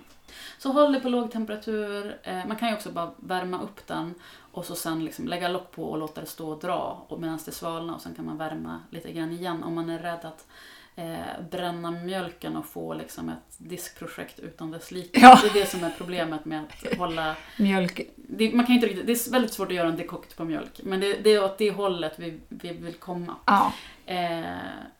Så 0.59 0.73
håll 0.73 0.93
det 0.93 1.01
på 1.01 1.09
låg 1.09 1.31
temperatur. 1.31 2.19
Eh, 2.23 2.47
man 2.47 2.57
kan 2.57 2.69
ju 2.69 2.75
också 2.75 2.91
bara 2.91 3.15
värma 3.17 3.63
upp 3.63 3.87
den 3.87 4.15
och 4.53 4.65
så 4.65 4.75
sen 4.75 5.05
liksom 5.05 5.29
lägga 5.29 5.49
lock 5.49 5.71
på 5.71 5.85
och 5.85 5.99
låta 5.99 6.21
det 6.21 6.27
stå 6.27 6.51
och 6.51 6.61
dra 6.61 7.07
medan 7.19 7.39
det 7.45 7.53
svalnar 7.53 7.95
och 7.95 8.01
sen 8.01 8.15
kan 8.15 8.27
man 8.27 8.39
värma 8.39 8.81
lite 8.91 9.13
grann 9.13 9.33
igen 9.33 9.63
om 9.63 9.75
man 9.75 9.91
är 9.91 9.99
rädd 9.99 10.25
att 10.25 10.47
eh, 10.97 11.43
bränna 11.51 11.91
mjölken 11.91 12.57
och 12.57 12.67
få 12.67 12.95
liksom 12.95 13.29
ett 13.29 13.55
diskprojekt 13.59 14.39
utan 14.39 14.71
dess 14.71 14.91
like. 14.91 15.21
Ja. 15.21 15.41
Det 15.43 15.49
är 15.49 15.63
det 15.63 15.71
som 15.71 15.85
är 15.85 15.91
problemet 15.99 16.45
med 16.45 16.63
att 16.63 16.99
hålla... 16.99 17.37
Mjölk. 17.59 18.01
Det, 18.17 18.55
man 18.55 18.67
kan 18.67 18.75
inte 18.75 18.87
riktigt, 18.87 19.07
det 19.07 19.13
är 19.13 19.33
väldigt 19.33 19.53
svårt 19.53 19.69
att 19.69 19.75
göra 19.75 19.89
en 19.89 19.97
dekokt 19.97 20.37
på 20.37 20.45
mjölk. 20.45 20.81
Men 20.83 21.01
det, 21.01 21.13
det 21.13 21.31
är 21.31 21.45
åt 21.45 21.59
det 21.59 21.71
hållet 21.71 22.13
vi, 22.17 22.41
vi 22.49 22.73
vill 22.73 22.95
komma. 22.95 23.37
Ja. 23.47 23.73
Eh, 24.07 24.43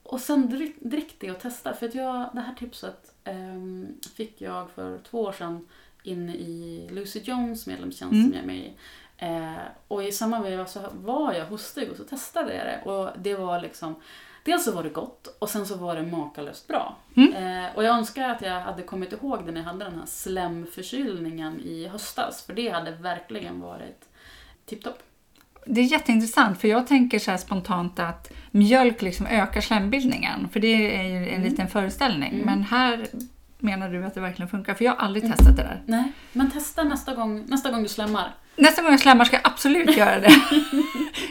och 0.03 0.19
sen 0.19 0.49
drick, 0.49 0.75
drick 0.79 1.15
det 1.19 1.31
och 1.31 1.39
testa. 1.39 1.73
För 1.73 1.87
att 1.87 1.95
jag, 1.95 2.29
det 2.33 2.41
här 2.41 2.55
tipset 2.55 3.13
eh, 3.23 3.35
fick 4.15 4.41
jag 4.41 4.69
för 4.69 4.97
två 4.97 5.21
år 5.21 5.31
sedan 5.31 5.67
inne 6.03 6.33
i 6.33 6.87
Lucy 6.91 7.19
Jones 7.23 7.67
medlemstjänst 7.67 8.13
mm. 8.13 8.23
som 8.23 8.33
jag 8.33 8.43
är 8.43 8.47
med 8.47 8.57
i. 8.57 8.73
Eh, 9.17 9.63
och 9.87 10.03
i 10.03 10.11
samma 10.11 10.41
veva 10.41 10.65
så 10.65 10.79
var 10.93 11.33
jag 11.33 11.45
hos 11.45 11.73
dig 11.73 11.89
och 11.89 11.97
så 11.97 12.03
testade 12.03 12.55
jag 12.55 12.65
det. 12.65 12.91
Och 12.91 13.09
det 13.17 13.35
var 13.35 13.61
liksom 13.61 13.95
Dels 14.43 14.65
så 14.65 14.71
var 14.71 14.83
det 14.83 14.89
gott 14.89 15.37
och 15.39 15.49
sen 15.49 15.65
så 15.65 15.75
var 15.75 15.95
det 15.95 16.03
makalöst 16.03 16.67
bra. 16.67 16.97
Mm. 17.15 17.33
Eh, 17.33 17.75
och 17.75 17.83
jag 17.83 17.97
önskar 17.97 18.29
att 18.29 18.41
jag 18.41 18.61
hade 18.61 18.83
kommit 18.83 19.13
ihåg 19.13 19.45
det 19.45 19.51
när 19.51 19.61
jag 19.61 19.67
hade 19.67 19.85
den 19.85 19.99
här 19.99 20.05
slemförkylningen 20.05 21.59
i 21.59 21.87
höstas. 21.87 22.43
För 22.45 22.53
det 22.53 22.69
hade 22.69 22.91
verkligen 22.91 23.61
varit 23.61 24.09
tipptopp. 24.65 24.99
Det 25.65 25.81
är 25.81 25.85
jätteintressant 25.85 26.61
för 26.61 26.67
jag 26.67 26.87
tänker 26.87 27.19
så 27.19 27.37
spontant 27.37 27.99
att 27.99 28.31
mjölk 28.51 29.01
liksom 29.01 29.25
ökar 29.25 29.61
slembildningen. 29.61 30.49
För 30.49 30.59
det 30.59 30.95
är 30.95 31.03
ju 31.03 31.17
en 31.17 31.35
mm. 31.35 31.43
liten 31.43 31.67
föreställning. 31.67 32.33
Mm. 32.33 32.45
Men 32.45 32.63
här 32.63 33.07
menar 33.61 33.89
du 33.89 34.05
att 34.05 34.13
det 34.13 34.21
verkligen 34.21 34.49
funkar? 34.49 34.73
För 34.73 34.85
jag 34.85 34.91
har 34.91 35.05
aldrig 35.05 35.23
mm. 35.23 35.37
testat 35.37 35.57
det 35.57 35.63
där. 35.63 35.81
Nej, 35.85 36.11
men 36.33 36.51
testa 36.51 36.83
nästa 36.83 37.15
gång, 37.15 37.45
nästa 37.47 37.71
gång 37.71 37.83
du 37.83 37.89
slemmar. 37.89 38.33
Nästa 38.55 38.81
gång 38.81 38.91
jag 38.91 38.99
slemmar 38.99 39.25
ska 39.25 39.35
jag 39.35 39.47
absolut 39.47 39.97
göra 39.97 40.19
det. 40.19 40.31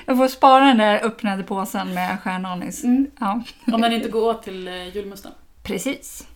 jag 0.07 0.17
får 0.17 0.29
spara 0.29 0.65
den 0.65 0.79
där 0.79 1.05
öppnade 1.05 1.43
påsen 1.43 1.95
med 1.95 2.21
stjärnanis. 2.21 2.85
Mm. 2.85 3.11
Ja. 3.21 3.43
Om 3.73 3.81
den 3.81 3.93
inte 3.93 4.09
går 4.09 4.31
åt 4.31 4.43
till 4.43 4.69
eh, 4.69 4.97
julmusten. 4.97 5.33
Precis. 5.63 6.27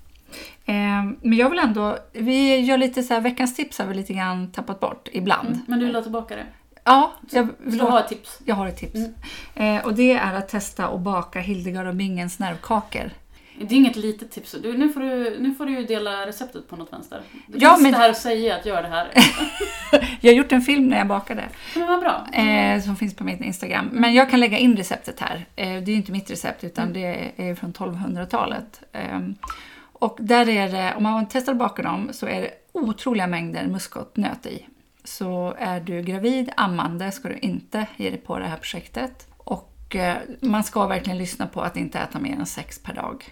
Eh, 0.65 0.75
men 1.21 1.33
jag 1.33 1.51
vill 1.51 1.59
ändå, 1.59 1.99
vi 2.13 2.57
gör 2.57 2.79
lite 2.79 3.03
så 3.03 3.15
här, 3.15 3.21
veckans 3.21 3.57
tips 3.57 3.79
har 3.79 3.87
vi 3.87 3.95
lite 3.95 4.13
grann 4.13 4.53
tappat 4.53 4.81
bort 4.81 5.09
ibland. 5.13 5.49
Mm, 5.49 5.61
men 5.67 5.79
du 5.79 5.87
vill 5.87 5.95
ha 5.95 6.03
tillbaka 6.03 6.37
det? 6.37 6.47
Ja, 6.85 7.13
jag, 7.31 7.49
vill 7.59 7.81
ha 7.81 8.01
ett 8.01 8.09
tips. 8.09 8.39
Jag 8.45 8.55
har 8.55 8.67
ett 8.67 8.77
tips. 8.77 8.95
Mm. 8.95 9.15
Eh, 9.55 9.85
och 9.85 9.95
det 9.95 10.13
är 10.13 10.35
att 10.35 10.49
testa 10.49 10.89
att 10.89 11.01
baka 11.01 11.41
Hildegard 11.41 11.87
och 11.87 11.95
Bingens 11.95 12.39
nervkakor. 12.39 13.11
Det 13.59 13.75
är 13.75 13.79
inget 13.79 13.97
litet 13.97 14.31
tips. 14.31 14.57
Du, 14.63 14.79
nu, 14.79 14.89
får 14.89 15.01
du, 15.01 15.37
nu 15.41 15.55
får 15.55 15.67
du 15.67 15.73
ju 15.73 15.87
dela 15.87 16.27
receptet 16.27 16.69
på 16.69 16.77
något 16.77 16.93
vänster. 16.93 17.23
Du 17.47 17.59
ja, 17.59 17.77
men... 17.81 17.93
det 17.93 17.99
här 17.99 18.11
och 18.11 18.17
säga 18.17 18.57
att 18.57 18.67
gör 18.67 18.83
det 18.83 18.89
här. 18.89 19.11
jag 20.21 20.33
har 20.33 20.37
gjort 20.37 20.53
en 20.53 20.63
film 20.63 20.89
när 20.89 20.99
jag 20.99 21.07
bakade. 21.07 21.49
Men 21.75 21.87
vad 21.87 22.01
bra. 22.01 22.27
Eh, 22.33 22.83
som 22.83 22.97
finns 22.97 23.15
på 23.15 23.25
mitt 23.25 23.41
Instagram. 23.41 23.91
Men 23.93 24.15
jag 24.15 24.31
kan 24.31 24.41
lägga 24.41 24.59
in 24.59 24.77
receptet 24.77 25.21
här. 25.21 25.47
Eh, 25.57 25.67
det 25.67 25.73
är 25.73 25.81
ju 25.89 25.95
inte 25.95 26.13
mitt 26.13 26.31
recept 26.31 26.65
utan 26.65 26.89
mm. 26.89 26.95
det 26.95 27.33
är 27.37 27.55
från 27.55 27.73
1200-talet. 27.73 28.83
Eh, 28.93 29.21
och 29.93 30.17
där 30.21 30.49
är 30.49 30.69
det, 30.69 30.95
om 30.97 31.03
man 31.03 31.27
testar 31.27 31.53
att 31.53 31.59
baka 31.59 31.83
dem 31.83 32.09
så 32.13 32.27
är 32.27 32.41
det 32.41 32.51
otroliga 32.73 33.27
mängder 33.27 33.67
muskotnöt 33.67 34.47
i. 34.47 34.67
Så 35.05 35.55
är 35.59 35.81
du 35.81 36.03
gravid, 36.03 36.51
ammande, 36.57 37.13
ska 37.13 37.29
du 37.29 37.39
inte 37.39 37.87
ge 37.97 38.11
dig 38.11 38.19
på 38.19 38.39
det 38.39 38.47
här 38.47 38.57
projektet. 38.57 39.27
Och 39.37 39.97
eh, 39.97 40.17
man 40.41 40.65
ska 40.65 40.87
verkligen 40.87 41.19
lyssna 41.19 41.47
på 41.47 41.61
att 41.61 41.77
inte 41.77 41.99
äta 41.99 42.19
mer 42.19 42.37
än 42.37 42.47
sex 42.47 42.79
per 42.79 42.95
dag. 42.95 43.25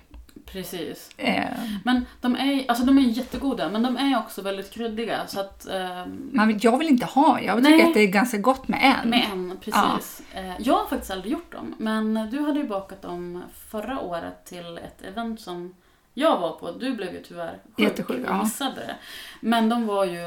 Precis. 0.52 1.10
Eh. 1.16 1.44
Men 1.84 2.06
de 2.20 2.36
är, 2.36 2.64
alltså 2.68 2.84
de 2.84 2.98
är 2.98 3.02
jättegoda, 3.02 3.68
men 3.68 3.82
de 3.82 3.96
är 3.96 4.18
också 4.18 4.42
väldigt 4.42 4.70
kryddiga. 4.70 5.26
Så 5.26 5.40
att, 5.40 5.66
eh, 5.68 6.06
men 6.06 6.58
jag 6.62 6.78
vill 6.78 6.88
inte 6.88 7.06
ha, 7.06 7.40
jag 7.40 7.56
tycker 7.56 7.70
nej, 7.70 7.82
att 7.82 7.94
det 7.94 8.00
är 8.00 8.06
ganska 8.06 8.38
gott 8.38 8.68
med 8.68 8.80
en. 8.82 9.10
Med 9.10 9.26
en, 9.32 9.58
precis. 9.60 10.22
Ja. 10.34 10.40
Eh, 10.40 10.54
jag 10.58 10.74
har 10.74 10.86
faktiskt 10.86 11.10
aldrig 11.10 11.32
gjort 11.32 11.52
dem, 11.52 11.74
men 11.78 12.28
du 12.30 12.40
hade 12.40 12.60
ju 12.60 12.68
bakat 12.68 13.02
dem 13.02 13.42
förra 13.70 14.00
året 14.00 14.44
till 14.44 14.78
ett 14.78 15.02
event 15.04 15.40
som 15.40 15.74
jag 16.14 16.40
var 16.40 16.52
på. 16.52 16.70
Du 16.70 16.94
blev 16.94 17.14
ju 17.14 17.22
tyvärr 17.22 17.58
sjuk 17.76 18.30
och 18.30 18.36
missade 18.36 18.74
det. 18.74 18.96
Men 19.40 19.68
de 19.68 19.86
var 19.86 20.04
ju 20.04 20.26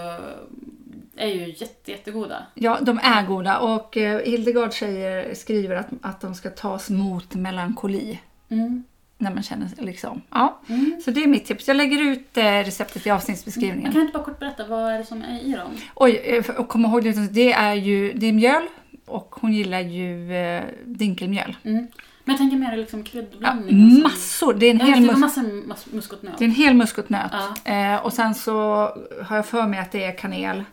är 1.18 1.28
ju 1.28 1.48
jätte, 1.58 1.92
jättegoda. 1.92 2.46
Ja, 2.54 2.78
de 2.82 3.00
är 3.04 3.28
goda 3.28 3.60
och 3.60 3.98
eh, 3.98 4.22
Hildegard 4.22 4.74
säger, 4.74 5.34
skriver 5.34 5.76
att, 5.76 5.88
att 6.02 6.22
de 6.22 6.36
ska 6.36 6.50
tas 6.50 6.90
mot 6.90 7.36
melankoli. 7.36 8.20
Mm 8.50 8.84
när 9.18 9.34
man 9.34 9.44
känner 9.44 9.70
liksom. 9.78 10.22
Ja. 10.30 10.60
Mm. 10.70 11.02
Så 11.06 11.12
det 11.12 11.24
är 11.24 11.28
mitt 11.28 11.46
tips. 11.46 11.68
Jag 11.68 11.78
lägger 11.78 12.02
ut 12.02 12.38
eh, 12.38 12.44
receptet 12.44 13.08
i 13.08 13.12
avsnittsbeskrivningen. 13.12 13.84
Jag 13.84 13.94
kan 13.94 14.02
inte 14.02 14.14
bara 14.14 14.24
kort 14.24 14.40
berätta, 14.40 14.68
vad 14.68 14.94
är 14.94 14.98
det 14.98 15.06
som 15.06 15.22
är 15.22 15.40
i 15.40 15.52
dem? 15.52 15.72
Oj, 15.96 16.22
eh, 16.24 16.56
och 16.56 16.70
kom 16.70 16.86
ihåg 16.86 17.04
det, 17.04 17.34
det 17.34 17.54
är 17.54 17.74
ju 17.74 18.14
det 18.14 18.26
är 18.26 18.34
mjöl 18.34 18.64
och 19.06 19.36
hon 19.42 19.54
gillar 19.54 19.80
ju 19.80 20.36
eh, 20.36 20.64
dinkelmjöl. 20.86 21.58
Mm. 21.64 21.88
Men 22.24 22.34
jag 22.34 22.38
tänker 22.38 22.58
mer 22.58 22.78
liksom 22.78 23.04
kryddblandning. 23.04 23.90
Ja, 23.90 24.04
massor! 24.04 24.54
Det 24.54 24.66
är 24.66 24.72
en 24.72 24.80
hel 24.80 25.02
mus 25.02 25.86
muskotnöt. 25.92 26.38
Det 26.38 26.44
är 26.44 26.48
en 26.48 26.56
hel 26.56 26.74
muskotnöt. 26.74 27.32
Ja. 27.66 27.72
Eh, 27.72 28.06
och 28.06 28.14
sen 28.14 28.36
så 28.36 28.54
har 29.24 29.36
jag 29.36 29.46
för 29.46 29.68
mig 29.68 29.80
att 29.80 29.92
det 29.92 30.04
är 30.04 30.18
kanel. 30.18 30.64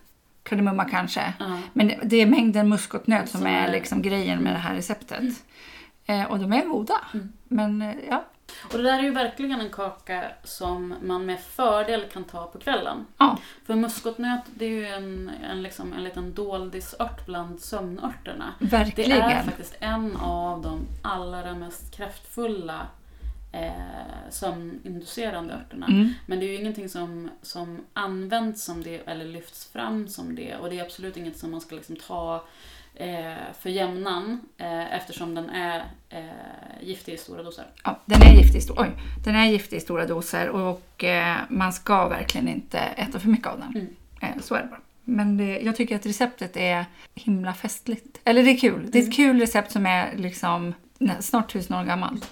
Kardemumma 0.43 0.85
kanske. 0.85 1.33
Ja. 1.39 1.59
Men 1.73 1.93
det 2.05 2.17
är 2.17 2.27
mängden 2.27 2.69
muskotnöt 2.69 3.29
som, 3.29 3.41
som 3.41 3.47
är, 3.47 3.69
är 3.69 3.73
liksom 3.73 4.03
grejen 4.03 4.43
med 4.43 4.53
det 4.55 4.59
här 4.59 4.75
receptet. 4.75 5.21
Mm. 5.21 5.35
Eh, 6.07 6.25
och 6.25 6.39
de 6.39 6.53
är 6.53 6.65
goda. 6.65 6.95
Mm. 7.15 7.33
Men 7.49 7.83
eh, 7.83 7.95
ja, 8.11 8.25
och 8.73 8.79
det 8.79 8.83
där 8.83 8.99
är 8.99 9.03
ju 9.03 9.11
verkligen 9.11 9.61
en 9.61 9.71
kaka 9.71 10.25
som 10.45 10.95
man 11.03 11.27
med 11.27 11.41
fördel 11.41 12.05
kan 12.13 12.25
ta 12.25 12.47
på 12.47 12.59
kvällen. 12.59 13.07
Ja. 13.19 13.39
För 13.67 13.75
muskotnöt 13.75 14.41
det 14.55 14.65
är 14.65 14.71
ju 14.71 14.87
en, 14.87 15.31
en, 15.51 15.63
liksom, 15.63 15.93
en 15.93 16.05
liten 16.05 16.35
doldisört 16.35 17.27
bland 17.27 17.61
sömnörterna. 17.61 18.55
Verkligen. 18.59 19.11
Det 19.11 19.17
är 19.17 19.43
faktiskt 19.43 19.77
en 19.81 20.17
av 20.17 20.63
de 20.63 20.87
allra 21.03 21.55
mest 21.55 21.97
kraftfulla 21.97 22.87
eh, 23.53 24.31
sömninducerande 24.31 25.55
örterna. 25.55 25.87
Mm. 25.87 26.15
Men 26.27 26.41
det 26.41 26.47
är 26.47 26.49
ju 26.49 26.57
ingenting 26.57 26.89
som, 26.89 27.31
som 27.43 27.85
används 27.93 28.65
som 28.65 28.83
det 28.83 28.99
eller 29.07 29.25
lyfts 29.25 29.73
fram 29.73 30.09
som 30.09 30.35
det. 30.35 30.57
Och 30.57 30.71
det 30.71 30.79
är 30.79 30.85
absolut 30.85 31.17
inget 31.17 31.39
som 31.39 31.51
man 31.51 31.61
ska 31.61 31.75
liksom 31.75 31.97
ta 31.97 32.45
eh, 32.95 33.35
för 33.61 33.71
jämnan 33.71 34.41
eh, 34.59 34.95
eftersom 34.95 35.35
den 35.35 35.51
är 35.51 35.85
eh, 36.09 36.21
giftig 36.81 37.13
i 37.13 37.17
stora 37.17 37.43
doser. 37.43 37.65
Ja, 37.85 38.01
den 38.05 38.23
är 38.23 38.35
giftig, 38.35 38.63
oj, 38.77 38.91
den 39.25 39.35
är 39.35 39.47
giftig 39.47 39.77
i 39.77 39.81
stora 39.81 40.07
doser 40.07 40.49
och 40.49 41.05
eh, 41.05 41.37
man 41.49 41.73
ska 41.73 42.09
verkligen 42.09 42.49
inte 42.49 42.79
äta 42.79 43.21
för 43.21 43.29
mycket 43.29 43.47
av 43.47 43.59
den. 43.61 43.71
Mm. 43.75 43.97
Eh, 44.21 44.43
så 44.43 44.55
är 44.55 44.63
det 44.63 44.69
bara. 44.69 44.81
Men 45.05 45.37
det, 45.37 45.61
jag 45.61 45.77
tycker 45.77 45.97
att 45.97 46.07
receptet 46.07 46.57
är 46.57 46.85
himla 47.15 47.55
festligt. 47.55 48.21
Eller 48.25 48.43
det 48.43 48.51
är 48.51 48.59
kul. 48.59 48.91
Det 48.91 48.99
är 48.99 49.03
ett 49.03 49.17
mm. 49.17 49.17
kul 49.17 49.41
recept 49.41 49.73
som 49.73 49.87
är 49.87 50.17
liksom 50.17 50.75
snart 51.21 51.53
tusen 51.53 51.77
år 51.77 51.85
gammalt. 51.85 52.31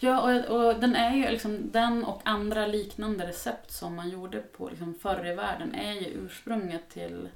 Ja, 0.00 0.20
och, 0.20 0.56
och, 0.56 0.80
den 0.80 0.96
är 0.96 1.16
ju 1.16 1.30
liksom, 1.30 1.70
den 1.72 2.04
och 2.04 2.20
andra 2.24 2.66
liknande 2.66 3.26
recept 3.26 3.72
som 3.72 3.94
man 3.96 4.10
gjorde 4.10 4.38
på 4.38 4.68
liksom 4.68 4.94
förr 5.02 5.26
i 5.26 5.34
världen 5.34 5.74
är 5.74 5.92
ju 5.92 6.06
ursprunget 6.06 6.90
till 6.90 7.28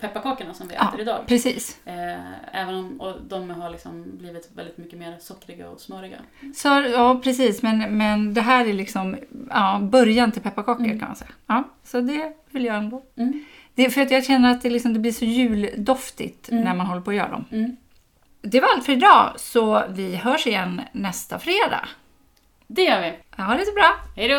pepparkakorna 0.00 0.54
som 0.54 0.68
vi 0.68 0.74
ja, 0.74 0.88
äter 0.88 1.00
idag. 1.00 1.26
Precis. 1.26 1.78
Eh, 1.84 2.60
även 2.60 2.74
om 2.74 3.00
och 3.00 3.16
de 3.28 3.50
har 3.50 3.70
liksom 3.70 4.04
blivit 4.18 4.50
väldigt 4.54 4.78
mycket 4.78 4.98
mer 4.98 5.16
sockriga 5.20 5.68
och 5.68 5.80
smöriga. 5.80 6.16
Så, 6.54 6.68
ja, 6.68 7.20
precis. 7.24 7.62
Men, 7.62 7.96
men 7.96 8.34
det 8.34 8.40
här 8.40 8.66
är 8.66 8.72
liksom 8.72 9.16
ja, 9.50 9.78
början 9.82 10.32
till 10.32 10.42
pepparkakor 10.42 10.84
mm. 10.84 10.98
kan 10.98 11.08
man 11.08 11.16
säga. 11.16 11.30
Ja, 11.46 11.64
så 11.84 12.00
det 12.00 12.32
vill 12.50 12.64
jag 12.64 12.76
ändå. 12.76 13.02
Mm. 13.16 13.44
Det 13.74 13.90
för 13.90 14.00
att 14.00 14.10
jag 14.10 14.24
känner 14.24 14.50
att 14.50 14.62
det, 14.62 14.70
liksom, 14.70 14.92
det 14.92 15.00
blir 15.00 15.12
så 15.12 15.24
juldoftigt 15.24 16.48
mm. 16.48 16.64
när 16.64 16.74
man 16.74 16.86
håller 16.86 17.02
på 17.02 17.10
att 17.10 17.16
göra 17.16 17.30
dem. 17.30 17.44
Mm. 17.50 17.76
Det 18.42 18.60
var 18.60 18.68
allt 18.68 18.84
för 18.84 18.92
idag, 18.92 19.32
så 19.36 19.82
vi 19.88 20.16
hörs 20.16 20.46
igen 20.46 20.80
nästa 20.92 21.38
fredag. 21.38 21.88
Det 22.66 22.82
gör 22.82 23.00
vi. 23.00 23.42
Ha 23.42 23.54
det 23.54 23.66
så 23.66 23.72
bra. 23.72 23.96
Hej 24.16 24.28
då. 24.28 24.36